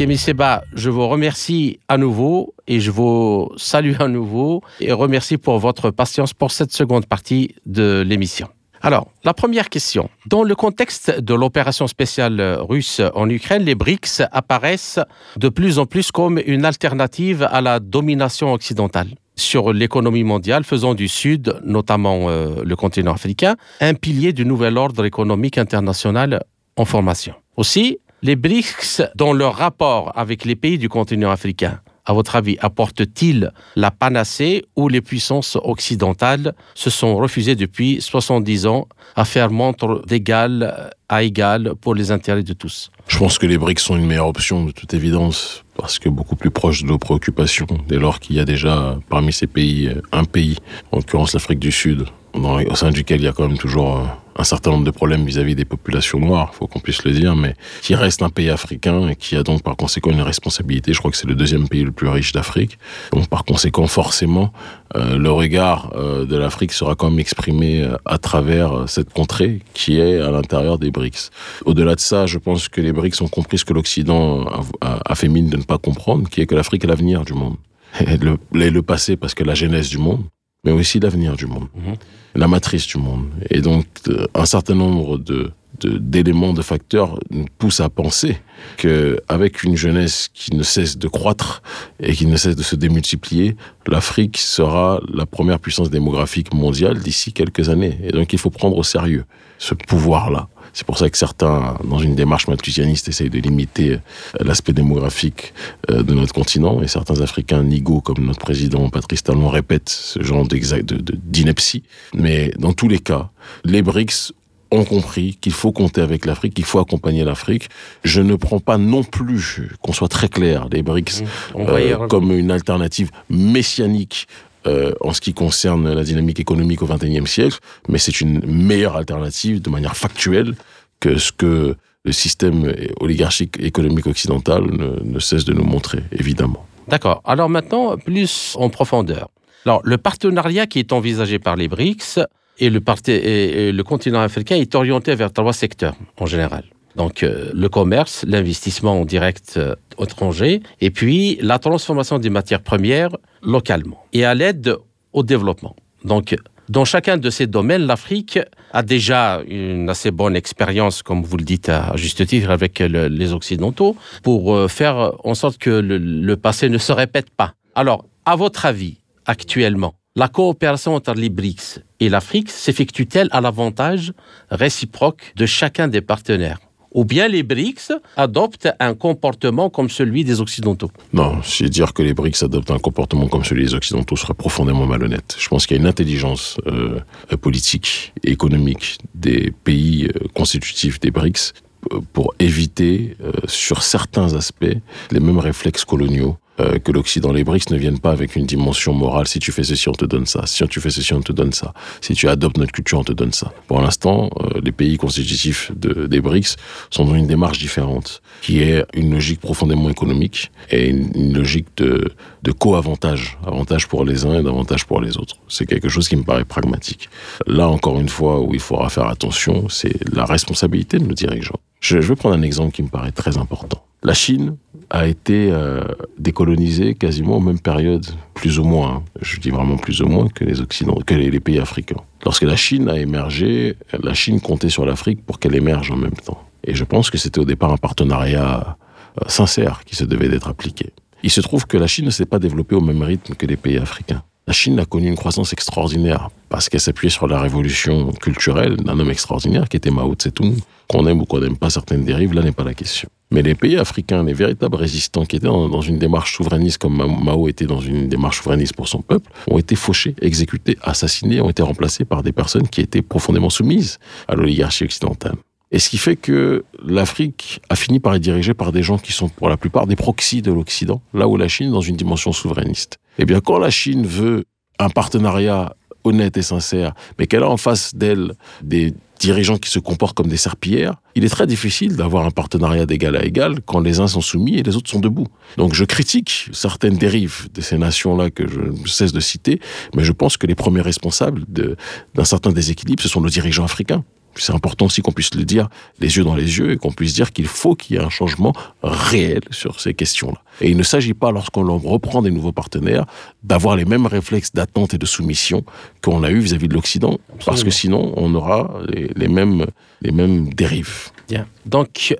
[0.00, 5.36] Kémy Seba, je vous remercie à nouveau et je vous salue à nouveau et remercie
[5.36, 8.48] pour votre patience pour cette seconde partie de l'émission.
[8.80, 10.08] Alors, la première question.
[10.24, 15.00] Dans le contexte de l'opération spéciale russe en Ukraine, les BRICS apparaissent
[15.36, 20.94] de plus en plus comme une alternative à la domination occidentale sur l'économie mondiale, faisant
[20.94, 26.42] du Sud, notamment euh, le continent africain, un pilier du nouvel ordre économique international
[26.76, 27.34] en formation.
[27.58, 32.56] Aussi, les BRICS, dans leur rapport avec les pays du continent africain, à votre avis,
[32.60, 39.50] apportent-ils la panacée ou les puissances occidentales se sont refusées depuis 70 ans à faire
[39.50, 42.90] montre d'égal à égal pour les intérêts de tous?
[43.06, 46.36] Je pense que les BRICS sont une meilleure option de toute évidence parce que beaucoup
[46.36, 50.24] plus proche de nos préoccupations dès lors qu'il y a déjà parmi ces pays un
[50.24, 50.58] pays,
[50.92, 54.04] en l'occurrence l'Afrique du Sud, au sein duquel il y a quand même toujours euh,
[54.36, 57.54] un certain nombre de problèmes vis-à-vis des populations noires, faut qu'on puisse le dire, mais
[57.82, 60.92] qui reste un pays africain et qui a donc par conséquent une responsabilité.
[60.92, 62.78] Je crois que c'est le deuxième pays le plus riche d'Afrique.
[63.12, 64.52] Donc par conséquent, forcément,
[64.96, 69.98] euh, le regard euh, de l'Afrique sera quand même exprimé à travers cette contrée qui
[69.98, 71.30] est à l'intérieur des BRICS.
[71.64, 74.46] Au-delà de ça, je pense que les BRICS ont compris ce que l'Occident
[74.80, 77.34] a, a, fait mine de ne pas comprendre, qui est que l'Afrique est l'avenir du
[77.34, 77.56] monde.
[78.00, 80.24] Et le, le passé parce que la genèse du monde,
[80.64, 81.92] mais aussi l'avenir du monde, mmh.
[82.34, 83.28] La matrice du monde.
[83.50, 85.52] Et donc, euh, un certain nombre de
[85.82, 88.36] d'éléments, de, de, facteurs nous poussent à penser
[88.76, 91.62] qu'avec une jeunesse qui ne cesse de croître
[92.00, 93.56] et qui ne cesse de se démultiplier,
[93.86, 97.98] l'Afrique sera la première puissance démographique mondiale d'ici quelques années.
[98.02, 99.24] Et donc il faut prendre au sérieux
[99.58, 100.48] ce pouvoir-là.
[100.72, 103.98] C'est pour ça que certains, dans une démarche malthusianiste, essayent de limiter
[104.38, 105.52] l'aspect démographique
[105.90, 110.22] euh, de notre continent, et certains Africains nigauds, comme notre président Patrice Talon, répètent ce
[110.22, 111.82] genre d'ineptie.
[112.14, 113.30] Mais dans tous les cas,
[113.64, 114.32] les BRICS
[114.70, 117.68] ont compris qu'il faut compter avec l'Afrique, qu'il faut accompagner l'Afrique.
[118.04, 121.26] Je ne prends pas non plus, qu'on soit très clair, les BRICS mmh,
[121.58, 124.28] euh, comme une alternative messianique
[124.66, 127.58] euh, en ce qui concerne la dynamique économique au XXIe siècle,
[127.88, 130.54] mais c'est une meilleure alternative de manière factuelle
[131.00, 136.66] que ce que le système oligarchique économique occidental ne, cesse de nous montrer, évidemment.
[136.88, 137.20] D'accord.
[137.24, 139.28] Alors maintenant, plus en profondeur.
[139.66, 142.20] Alors, le partenariat qui est envisagé par les BRICS
[142.58, 146.64] et le, continent africain est orienté vers trois secteurs en général.
[146.96, 152.62] Donc euh, le commerce, l'investissement en direct euh, étranger, et puis la transformation des matières
[152.62, 153.10] premières
[153.42, 154.76] localement, et à l'aide
[155.12, 155.74] au développement.
[156.04, 156.36] Donc
[156.68, 158.38] dans chacun de ces domaines, l'Afrique
[158.72, 163.08] a déjà une assez bonne expérience, comme vous le dites à juste titre, avec le,
[163.08, 167.54] les Occidentaux, pour euh, faire en sorte que le, le passé ne se répète pas.
[167.74, 174.12] Alors, à votre avis, actuellement, la coopération entre les BRICS et l'Afrique s'effectue-t-elle à l'avantage
[174.50, 176.58] réciproque de chacun des partenaires?
[176.92, 182.02] Ou bien les BRICS adoptent un comportement comme celui des Occidentaux Non, si dire que
[182.02, 185.36] les BRICS adoptent un comportement comme celui des Occidentaux serait profondément malhonnête.
[185.38, 187.00] Je pense qu'il y a une intelligence euh,
[187.40, 191.52] politique et économique des pays euh, constitutifs des BRICS
[191.92, 193.16] euh, pour éviter,
[193.46, 194.76] sur certains aspects,
[195.10, 197.32] les mêmes réflexes coloniaux euh, que l'Occident.
[197.32, 199.26] Les BRICS ne viennent pas avec une dimension morale.
[199.26, 200.42] Si tu fais ceci, on te donne ça.
[200.46, 201.72] Si tu fais ceci, on te donne ça.
[202.00, 203.52] Si tu adoptes notre culture, on te donne ça.
[203.66, 206.56] Pour l'instant, euh, les pays constitutifs de, des BRICS
[206.90, 211.68] sont dans une démarche différente, qui est une logique profondément économique et une, une logique
[211.76, 213.38] de, de co-avantage.
[213.46, 215.36] Avantage pour les uns et davantage pour les autres.
[215.48, 217.08] C'est quelque chose qui me paraît pragmatique.
[217.46, 221.60] Là, encore une fois, où il faudra faire attention, c'est la responsabilité de nos dirigeants.
[221.80, 223.82] Je, je vais prendre un exemple qui me paraît très important.
[224.02, 224.56] La Chine
[224.88, 225.82] a été euh,
[226.18, 230.44] décolonisée quasiment aux mêmes périodes, plus ou moins, je dis vraiment plus ou moins que
[230.44, 232.00] les Occidentaux, que les, les pays africains.
[232.24, 236.14] Lorsque la Chine a émergé, la Chine comptait sur l'Afrique pour qu'elle émerge en même
[236.14, 236.42] temps.
[236.64, 238.76] Et je pense que c'était au départ un partenariat
[239.20, 240.92] euh, sincère qui se devait d'être appliqué.
[241.22, 243.56] Il se trouve que la Chine ne s'est pas développée au même rythme que les
[243.56, 244.22] pays africains.
[244.46, 248.98] La Chine a connu une croissance extraordinaire parce qu'elle s'appuyait sur la révolution culturelle d'un
[248.98, 250.56] homme extraordinaire qui était Mao Tse-tung.
[250.88, 253.08] Qu'on aime ou qu'on n'aime pas certaines dérives, là n'est pas la question.
[253.30, 257.46] Mais les pays africains, les véritables résistants qui étaient dans, une démarche souverainiste comme Mao
[257.46, 261.62] était dans une démarche souverainiste pour son peuple, ont été fauchés, exécutés, assassinés, ont été
[261.62, 265.36] remplacés par des personnes qui étaient profondément soumises à l'oligarchie occidentale.
[265.72, 269.12] Et ce qui fait que l'Afrique a fini par être dirigée par des gens qui
[269.12, 272.32] sont pour la plupart des proxys de l'Occident, là où la Chine dans une dimension
[272.32, 272.98] souverainiste.
[273.18, 274.44] Eh bien, quand la Chine veut
[274.78, 279.78] un partenariat honnête et sincère, mais qu'elle a en face d'elle des dirigeants qui se
[279.78, 283.80] comportent comme des serpillères, il est très difficile d'avoir un partenariat d'égal à égal quand
[283.80, 285.26] les uns sont soumis et les autres sont debout.
[285.58, 289.60] Donc je critique certaines dérives de ces nations-là que je cesse de citer,
[289.94, 294.04] mais je pense que les premiers responsables d'un certain déséquilibre, ce sont nos dirigeants africains
[294.36, 295.68] C'est important aussi qu'on puisse le dire
[295.98, 298.10] les yeux dans les yeux et qu'on puisse dire qu'il faut qu'il y ait un
[298.10, 298.52] changement
[298.82, 300.40] réel sur ces questions-là.
[300.60, 303.06] Et il ne s'agit pas, lorsqu'on reprend des nouveaux partenaires,
[303.42, 305.64] d'avoir les mêmes réflexes d'attente et de soumission
[306.02, 309.66] qu'on a eu vis-à-vis de l'Occident, parce que sinon, on aura les, mêmes,
[310.02, 311.10] les mêmes dérives.
[311.28, 311.46] Bien.
[311.66, 312.14] Donc,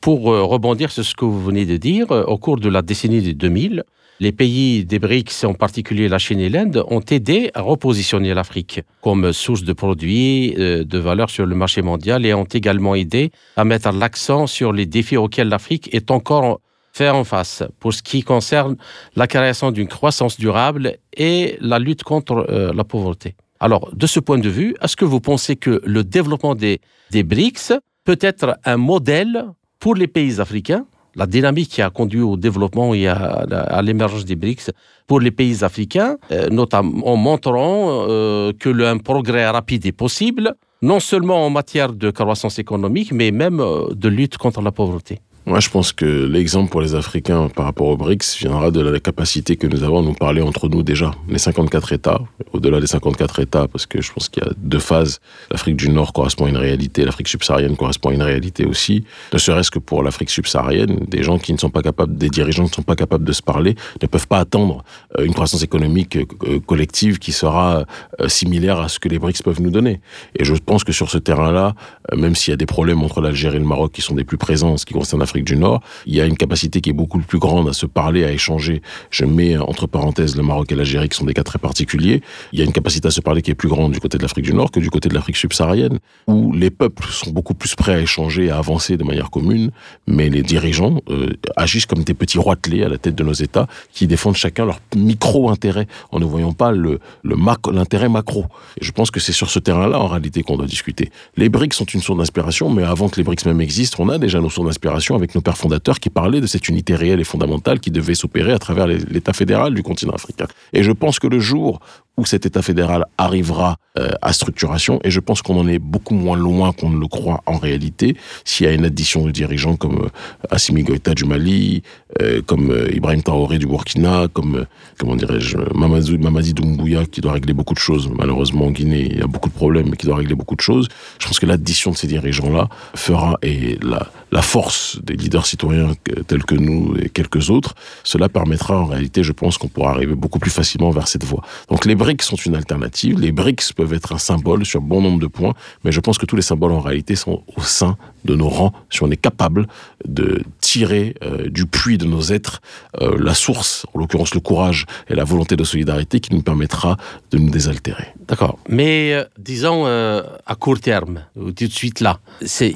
[0.00, 2.82] pour euh, rebondir sur ce que vous venez de dire, euh, au cours de la
[2.82, 3.84] décennie de 2000,
[4.22, 8.80] les pays des BRICS, en particulier la Chine et l'Inde, ont aidé à repositionner l'Afrique
[9.00, 13.32] comme source de produits euh, de valeur sur le marché mondial et ont également aidé
[13.56, 16.60] à mettre l'accent sur les défis auxquels l'Afrique est encore
[16.92, 18.76] fait en face pour ce qui concerne
[19.16, 23.34] la création d'une croissance durable et la lutte contre euh, la pauvreté.
[23.58, 27.24] Alors, de ce point de vue, est-ce que vous pensez que le développement des, des
[27.24, 27.72] BRICS
[28.04, 29.46] peut être un modèle
[29.80, 30.86] pour les pays africains?
[31.14, 34.70] La dynamique qui a conduit au développement et à, l'émergence des BRICS
[35.06, 40.54] pour les pays africains, euh, notamment en montrant euh, que un progrès rapide est possible,
[40.80, 45.20] non seulement en matière de croissance économique, mais même euh, de lutte contre la pauvreté.
[45.44, 49.00] Moi, je pense que l'exemple pour les Africains par rapport aux BRICS viendra de la
[49.00, 51.10] capacité que nous avons à nous parler entre nous déjà.
[51.28, 52.20] Les 54 États,
[52.52, 55.20] au-delà des 54 États, parce que je pense qu'il y a deux phases.
[55.50, 59.04] L'Afrique du Nord correspond à une réalité, l'Afrique subsaharienne correspond à une réalité aussi.
[59.32, 62.66] Ne serait-ce que pour l'Afrique subsaharienne, des gens qui ne sont pas capables, des dirigeants
[62.66, 64.84] qui ne sont pas capables de se parler, ne peuvent pas attendre
[65.18, 67.84] euh, une croissance économique euh, collective qui sera
[68.20, 70.00] euh, similaire à ce que les BRICS peuvent nous donner.
[70.38, 71.74] Et je pense que sur ce terrain-là,
[72.16, 74.38] même s'il y a des problèmes entre l'Algérie et le Maroc qui sont des plus
[74.38, 76.92] présents en ce qui concerne l'Afrique du Nord, il y a une capacité qui est
[76.92, 78.82] beaucoup plus grande à se parler, à échanger.
[79.10, 82.20] Je mets entre parenthèses le Maroc et l'Algérie qui sont des cas très particuliers.
[82.52, 84.22] Il y a une capacité à se parler qui est plus grande du côté de
[84.22, 87.74] l'Afrique du Nord que du côté de l'Afrique subsaharienne, où les peuples sont beaucoup plus
[87.74, 89.70] prêts à échanger, à avancer de manière commune,
[90.06, 93.68] mais les dirigeants euh, agissent comme des petits roitelets à la tête de nos États
[93.94, 97.36] qui défendent chacun leur micro-intérêt en ne voyant pas le, le
[97.72, 98.44] l'intérêt macro.
[98.80, 101.10] Je pense que c'est sur ce terrain-là, en réalité, qu'on doit discuter.
[101.36, 104.18] Les BRICS sont une source d'inspiration, mais avant que les BRICS même existent, on a
[104.18, 107.24] déjà nos sources d'inspiration avec nos pères fondateurs qui parlaient de cette unité réelle et
[107.24, 110.46] fondamentale qui devait s'opérer à travers l'État fédéral du continent africain.
[110.72, 111.80] Et je pense que le jour
[112.16, 116.14] où cet État fédéral arrivera euh, à structuration, et je pense qu'on en est beaucoup
[116.14, 119.76] moins loin qu'on ne le croit en réalité, s'il y a une addition de dirigeants
[119.76, 120.08] comme euh,
[120.50, 121.82] Assimi Goïta du Mali,
[122.20, 124.66] euh, comme Ibrahim Traoré du Burkina, comme,
[124.98, 128.10] comment dirais-je, Mamadi Doumbouya qui doit régler beaucoup de choses.
[128.14, 130.60] Malheureusement, en Guinée, il y a beaucoup de problèmes, mais qui doit régler beaucoup de
[130.60, 130.88] choses.
[131.18, 135.92] Je pense que l'addition de ces dirigeants-là fera, et la, la force des leaders citoyens
[136.26, 140.14] tels que nous et quelques autres, cela permettra en réalité, je pense, qu'on pourra arriver
[140.14, 141.42] beaucoup plus facilement vers cette voie.
[141.68, 143.20] Donc les BRICS sont une alternative.
[143.20, 146.26] Les BRICS peuvent être un symbole sur bon nombre de points, mais je pense que
[146.26, 149.68] tous les symboles en réalité sont au sein de nos rangs si on est capable
[150.04, 152.60] de tirer euh, du puits de nos êtres
[153.00, 156.96] euh, la source, en l'occurrence le courage et la volonté de solidarité qui nous permettra
[157.30, 158.08] de nous désaltérer.
[158.26, 158.58] D'accord.
[158.68, 162.72] Mais euh, disons à court terme, tout de suite là, c'est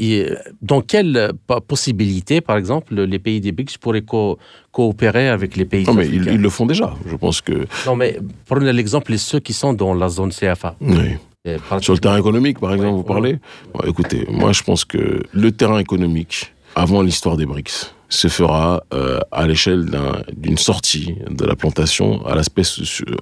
[0.62, 1.32] dans quelle
[1.66, 4.02] possibilité, par exemple, les pays des BRICS pourraient
[4.76, 6.92] coopérer avec les pays Non, mais ils, le font déjà.
[7.10, 7.66] Je pense que.
[7.86, 10.76] Non, mais prenez l'exemple de ceux qui sont dans la zone CFA.
[10.82, 11.16] Oui.
[11.80, 13.38] Sur le terrain économique, par exemple, vous parlez
[13.86, 19.20] Écoutez, moi je pense que le terrain économique, avant l'histoire des BRICS, se fera euh,
[19.32, 19.86] à l'échelle
[20.36, 22.64] d'une sortie de la plantation à l'aspect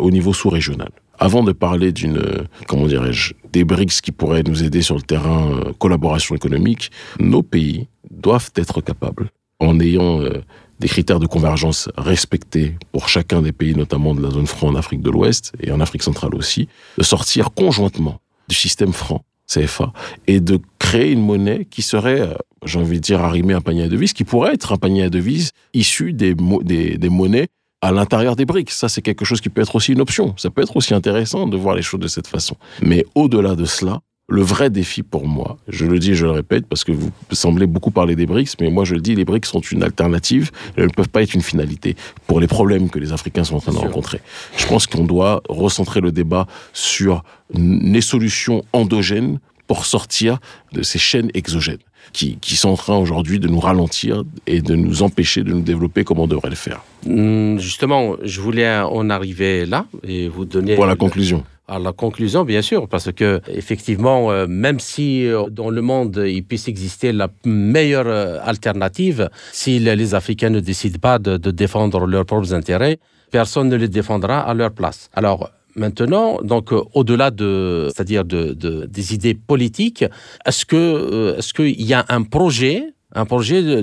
[0.01, 0.89] au niveau sous-régional.
[1.21, 2.21] Avant de parler d'une,
[2.67, 6.91] comment dirais-je, des BRICS qui pourraient nous aider sur le terrain euh, collaboration économique,
[7.21, 9.29] nos pays doivent être capables,
[9.61, 10.43] en ayant euh,
[10.81, 14.75] des critères de convergence respectés pour chacun des pays, notamment de la zone franc en
[14.75, 16.69] Afrique de l'Ouest et en Afrique centrale aussi,
[16.99, 19.93] de sortir conjointement du système franc CFA
[20.27, 23.61] et de créer une monnaie qui serait, euh, j'ai envie de dire, arrimée à un
[23.61, 27.49] panier à devises, qui pourrait être un panier à devises issu des, des, des monnaies
[27.83, 28.71] à l'intérieur des briques.
[28.71, 30.35] Ça, c'est quelque chose qui peut être aussi une option.
[30.39, 32.57] Ça peut être aussi intéressant de voir les choses de cette façon.
[32.81, 36.33] Mais au-delà de cela, le vrai défi pour moi, je le dis et je le
[36.33, 39.25] répète parce que vous semblez beaucoup parler des BRICS, mais moi je le dis, les
[39.25, 41.95] BRICS sont une alternative, elles ne peuvent pas être une finalité
[42.27, 44.21] pour les problèmes que les Africains sont en train de rencontrer.
[44.57, 47.23] Je pense qu'on doit recentrer le débat sur
[47.55, 50.39] les solutions endogènes pour sortir
[50.73, 51.79] de ces chaînes exogènes
[52.13, 55.63] qui, qui sont en train aujourd'hui de nous ralentir et de nous empêcher de nous
[55.63, 56.83] développer comme on devrait le faire.
[57.07, 60.77] Hmm, justement, je voulais en arriver là et vous donner...
[60.77, 65.49] Pour la conclusion à la conclusion, bien sûr, parce que effectivement, euh, même si euh,
[65.51, 70.99] dans le monde il puisse exister la meilleure euh, alternative, si les Africains ne décident
[71.01, 72.99] pas de, défendre leurs propres intérêts,
[73.31, 75.09] personne ne les défendra à leur place.
[75.15, 78.53] Alors maintenant, donc au-delà de, c'est-à-dire de,
[78.87, 80.05] des idées politiques,
[80.45, 83.83] est-ce que est-ce qu'il y a un projet, un projet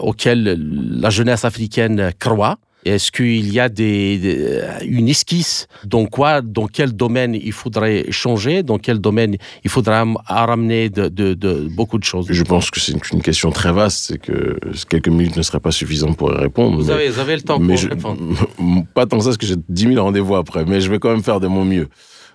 [0.00, 0.58] auquel
[1.00, 2.58] la jeunesse africaine croit?
[2.86, 8.62] Est-ce qu'il y a des, une esquisse dans quoi, dans quel domaine il faudrait changer,
[8.62, 12.26] dans quel domaine il faudra ramener de, de, beaucoup de choses?
[12.30, 14.58] Je pense que c'est une question très vaste, c'est que
[14.88, 16.76] quelques minutes ne seraient pas suffisantes pour y répondre.
[16.76, 18.20] Vous, avez, vous avez, le temps pour répondre.
[18.94, 21.22] Pas tant ça, parce que j'ai 10 000 rendez-vous après, mais je vais quand même
[21.22, 21.88] faire de mon mieux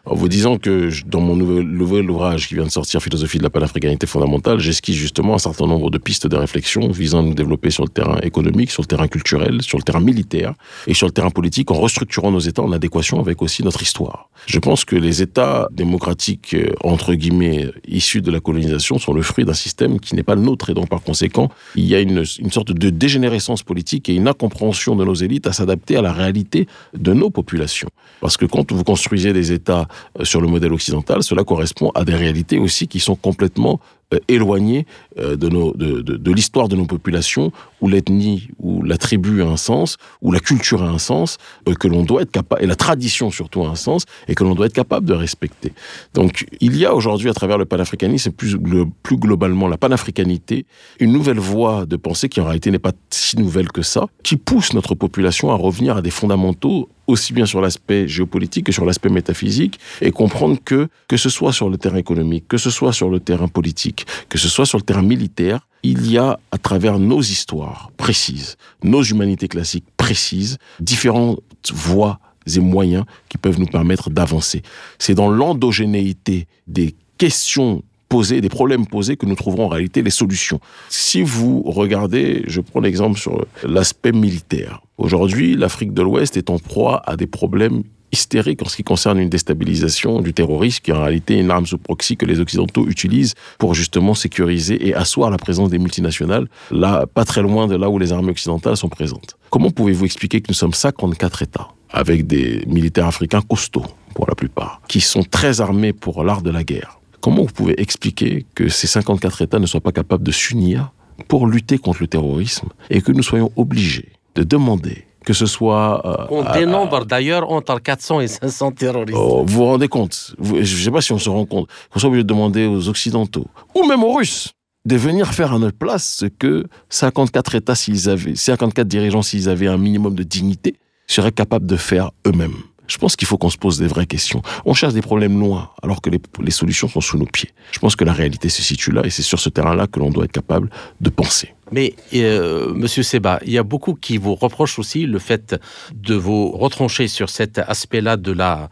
[0.06, 3.50] en vous disant que dans mon nouvel, ouvrage qui vient de sortir, Philosophie de la
[3.50, 7.70] panafricanité fondamentale, j'esquisse justement un certain nombre de pistes de réflexion visant à nous développer
[7.70, 10.54] sur le terrain économique, sur le terrain culturel, sur le terrain militaire
[10.88, 14.30] et sur le terrain politique en restructurant nos États en adéquation avec aussi notre histoire.
[14.48, 19.22] Je pense que les États démocratiques, euh, entre guillemets, issus de la colonisation sont le
[19.22, 22.00] fruit d'un système qui n'est pas le nôtre et donc par conséquent, il y a
[22.00, 26.02] une, une sorte de dégénérescence politique et une incompréhension de nos élites à s'adapter à
[26.02, 27.90] la réalité de nos populations.
[28.20, 29.88] Parce que quand vous construisez des États
[30.24, 33.80] sur le modèle occidental, cela correspond à des réalités aussi qui sont complètement
[34.14, 34.86] euh, éloignées
[35.20, 37.52] euh, de l'histoire de nos populations,
[37.82, 41.38] où l'ethnie, où la tribu a un sens, où la culture a un sens,
[41.80, 44.56] que l'on doit être capable, et la tradition surtout a un sens, et que l'on
[44.56, 45.74] doit être capable de respecter.
[46.14, 48.58] Donc, il y a aujourd'hui, à travers le panafricanisme, et plus,
[49.04, 50.66] plus globalement la panafricanité,
[51.00, 54.38] une nouvelle voie de pensée qui en réalité n'est pas si nouvelle que ça, qui
[54.38, 58.86] pousse notre population à revenir à des fondamentaux aussi bien sur l'aspect géopolitique que sur
[58.86, 62.94] l'aspect métaphysique, et comprendre que, que ce soit sur le terrain économique, que ce soit
[62.94, 66.58] sur le terrain politique, que ce soit sur le terrain militaire, il y a, à
[66.58, 71.42] travers nos histoires précises, nos humanités classiques précises, différentes
[71.74, 72.20] voies
[72.56, 74.62] et moyens qui peuvent nous permettre d'avancer.
[75.00, 80.10] C'est dans l'endogénéité des questions posées, des problèmes posés que nous trouverons en réalité les
[80.10, 80.60] solutions.
[80.90, 84.82] Si vous regardez, je prends l'exemple sur l'aspect militaire.
[84.98, 89.20] Aujourd'hui, l'Afrique de l'Ouest est en proie à des problèmes hystériques en ce qui concerne
[89.20, 92.88] une déstabilisation du terrorisme, qui est en réalité une arme sous proxy que les Occidentaux
[92.88, 97.76] utilisent pour justement sécuriser et asseoir la présence des multinationales, là, pas très loin de
[97.76, 99.38] là où les armées occidentales sont présentes.
[99.50, 104.36] Comment pouvez-vous expliquer que nous sommes 54 États, avec des militaires africains costauds, pour la
[104.36, 107.00] plupart, qui sont très armés pour l'art de la guerre?
[107.22, 110.92] Comment vous pouvez expliquer que ces 54 États ne soient pas capables de s'unir
[111.28, 116.02] pour lutter contre le terrorisme et que nous soyons obligés de demander que ce soit...
[116.06, 119.18] Euh, on dénombre d'ailleurs entre 400 et 500 terroristes.
[119.20, 120.36] Oh, vous vous rendez compte?
[120.42, 122.90] Je ne sais pas si on se rend compte qu'on soit obligé de demander aux
[122.90, 124.54] Occidentaux, ou même aux Russes,
[124.86, 129.48] de venir faire à notre place ce que 54 États, s'ils avaient, 54 dirigeants, s'ils
[129.48, 130.76] avaient un minimum de dignité,
[131.08, 132.56] seraient capables de faire eux-mêmes.
[132.92, 134.42] Je pense qu'il faut qu'on se pose des vraies questions.
[134.66, 137.52] On cherche des problèmes loin, alors que les, solutions sont sous nos pieds.
[137.72, 140.10] Je pense que la réalité se situe là, et c'est sur ce terrain-là que l'on
[140.10, 140.70] doit être capable
[141.00, 141.54] de penser.
[141.72, 145.56] Mais, euh, Monsieur Seba, il y a beaucoup qui vous reprochent aussi le fait
[145.94, 148.70] de vous retrancher sur cet aspect-là de la,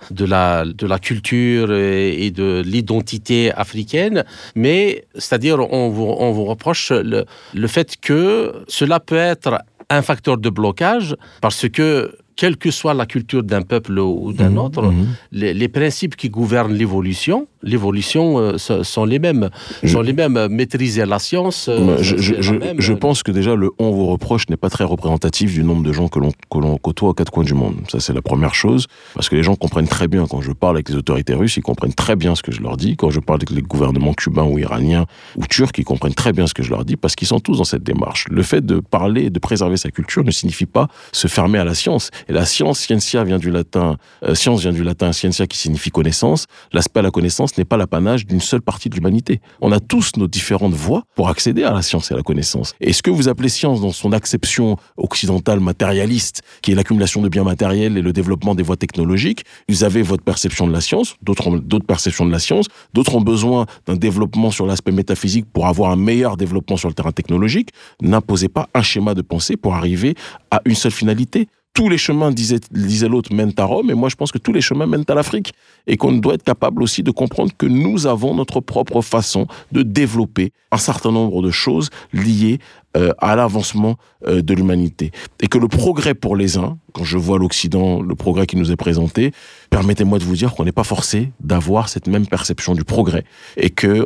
[1.02, 9.16] culture et de l'identité africaine, mais c'est-à-dire on vous, reproche le fait que cela peut
[9.16, 14.32] être un facteur de blocage parce que quelle que soit la culture d'un peuple ou
[14.32, 15.08] d'un mmh, autre, mmh.
[15.34, 19.50] Les, les, principes qui gouvernent l'évolution, l'évolution euh, sont les mêmes,
[19.84, 20.48] je, sont les mêmes.
[20.50, 21.68] Maîtriser la science.
[21.68, 24.86] Euh, je, je, même, je, pense que déjà le on vous reproche n'est pas très
[24.86, 27.76] représentatif du nombre de gens que l'on que l'on côtoie aux quatre coins du monde.
[27.90, 30.78] Ça c'est la première chose, parce que les gens comprennent très bien quand je parle
[30.78, 32.96] avec les autorités russes, ils comprennent très bien ce que je leur dis.
[32.96, 36.48] Quand je parle avec les gouvernements cubains ou iraniens ou turcs, ils comprennent très bien
[36.48, 38.28] ce que je leur dis, parce qu'ils sont tous dans cette démarche.
[38.30, 41.74] Le fait de parler, de préserver sa culture ne signifie pas se fermer à la
[41.74, 42.12] science.
[42.30, 45.90] Et la science, scientia vient du latin, euh, science vient du latin scientia qui signifie
[45.90, 46.46] connaissance.
[46.72, 49.42] L'aspect à la connaissance n'est pas l'apanage d'une seule partie de l'humanité.
[49.62, 52.76] On a tous nos différentes voies pour accéder à la science et à la connaissance.
[52.82, 57.30] Et ce que vous appelez science dans son acception occidentale matérialiste, qui est l'accumulation de
[57.30, 61.16] biens matériels et le développement des voies technologiques, vous avez votre perception de la science,
[61.24, 65.48] d'autres ont d'autres perceptions de la science, d'autres ont besoin d'un développement sur l'aspect métaphysique
[65.52, 67.70] pour avoir un meilleur développement sur le terrain technologique.
[68.02, 70.14] N'imposez pas un schéma de pensée pour arriver
[70.52, 71.48] à une seule finalité
[71.80, 72.60] tous les chemins, disait,
[73.08, 75.54] l'autre, mènent à Rome, et moi je pense que tous les chemins mènent à l'Afrique,
[75.88, 79.82] et qu'on doit être capable aussi de comprendre que nous avons notre propre façon de
[79.82, 82.60] développer un certain nombre de choses liées
[82.98, 85.12] euh, à l'avancement euh, de l'humanité.
[85.42, 88.72] Et que le progrès pour les uns, quand je vois l'Occident, le progrès qui nous
[88.72, 89.32] est présenté,
[89.70, 93.24] permettez-moi de vous dire qu'on n'est pas forcé d'avoir cette même perception du progrès.
[93.58, 94.06] Et que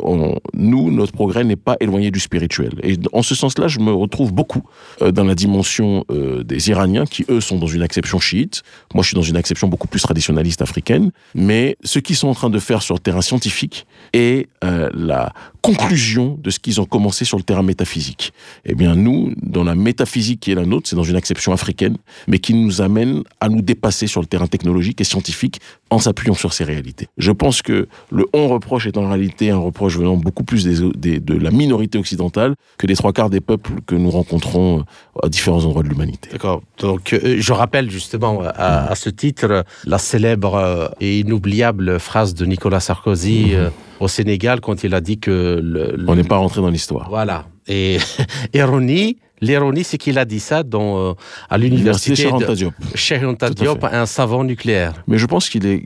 [0.53, 2.73] nous, notre progrès n'est pas éloigné du spirituel.
[2.83, 4.63] Et en ce sens-là, je me retrouve beaucoup
[5.01, 8.63] euh, dans la dimension des Iraniens, qui eux sont dans une acception chiite.
[8.93, 11.11] Moi, je suis dans une acception beaucoup plus traditionnaliste africaine.
[11.35, 13.87] Mais ce qu'ils sont en train de faire sur le terrain scientifique
[14.63, 18.33] euh, la conclusion de ce qu'ils ont commencé sur le terrain métaphysique.
[18.65, 21.97] Et bien, nous, dans la métaphysique qui est la nôtre, c'est dans une acception africaine,
[22.27, 25.61] mais qui nous amène à nous dépasser sur le terrain technologique et scientifique
[25.93, 27.07] en s'appuyant sur ces réalités.
[27.17, 31.19] Je pense que le on reproche est en réalité un reproche venant beaucoup plus des,
[31.19, 35.29] de la minorité occidentale que des trois quarts des peuples que nous rencontrons euh, à
[35.29, 36.29] différents endroits de l'humanité.
[36.31, 36.61] D'accord.
[36.79, 42.33] Donc, euh, je rappelle justement à, à, ce titre la célèbre euh, et inoubliable phrase
[42.33, 43.55] de Nicolas Sarkozy.
[43.55, 43.71] Mmh
[44.03, 45.59] au Sénégal quand il a dit que...
[45.63, 47.09] Le, On n'est pas rentré dans l'histoire.
[47.09, 47.45] Voilà.
[47.67, 47.97] Et
[48.53, 51.13] ironie, l'ironie, c'est qu'il a dit ça dans, euh,
[51.49, 52.73] à l'université de Diop.
[53.55, 54.93] Diop, un savant nucléaire.
[55.07, 55.81] Mais je pense qu'il est...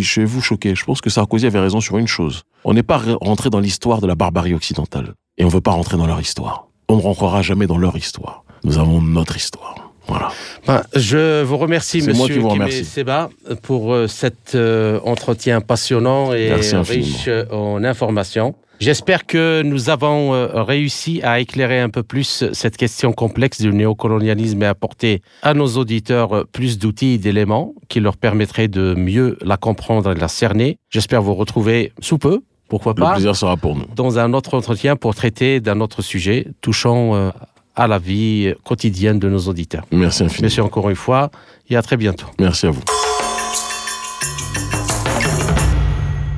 [0.00, 0.74] je vais vous choquer.
[0.74, 2.42] Je pense que Sarkozy avait raison sur une chose.
[2.64, 5.14] On n'est pas rentré dans l'histoire de la barbarie occidentale.
[5.38, 6.68] Et on ne veut pas rentrer dans leur histoire.
[6.88, 8.44] On ne rentrera jamais dans leur histoire.
[8.64, 9.92] Nous avons notre histoire.
[10.06, 10.30] Voilà.
[10.66, 13.30] Ben, je vous remercie, Monsieur Seba,
[13.62, 18.54] pour euh, cet euh, entretien passionnant et riche en informations.
[18.82, 23.72] J'espère que nous avons euh, réussi à éclairer un peu plus cette question complexe du
[23.72, 29.38] néocolonialisme et apporter à nos auditeurs plus d'outils et d'éléments qui leur permettraient de mieux
[29.40, 30.78] la comprendre et la cerner.
[30.90, 33.10] J'espère vous retrouver sous peu pourquoi pas.
[33.10, 33.84] Le plaisir sera pour nous.
[33.94, 37.30] Dans un autre entretien pour traiter d'un autre sujet touchant
[37.76, 39.84] à la vie quotidienne de nos auditeurs.
[39.92, 40.42] Merci infiniment.
[40.42, 41.30] Merci encore une fois
[41.70, 42.26] et à très bientôt.
[42.40, 42.82] Merci à vous.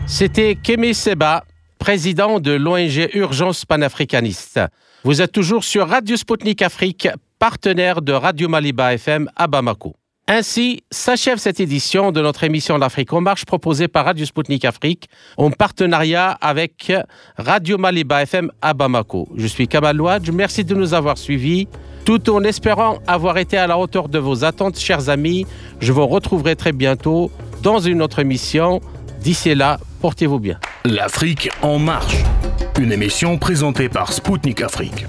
[0.07, 1.45] C'était Kémy Seba,
[1.85, 4.59] président de l'ONG Urgence panafricaniste.
[5.05, 7.09] Vous êtes toujours sur Radio Sputnik Afrique,
[7.39, 9.95] partenaire de Radio Maliba FM à Bamako.
[10.27, 15.11] Ainsi s'achève cette édition de notre émission L'Afrique en marche proposée par Radio Sputnik Afrique
[15.37, 16.91] en partenariat avec
[17.37, 19.29] Radio Maliba FM à Bamako.
[19.37, 21.69] Je suis Kamal Louadj, merci de nous avoir suivis.
[22.07, 25.47] Tout en espérant avoir été à la hauteur de vos attentes, chers amis,
[25.81, 27.31] je vous retrouverai très bientôt
[27.63, 28.81] dans une autre émission.
[29.25, 30.59] D'ici là, portez-vous bien.
[30.85, 32.17] L'Afrique en marche,
[32.79, 35.07] une émission présentée par Sputnik Afrique.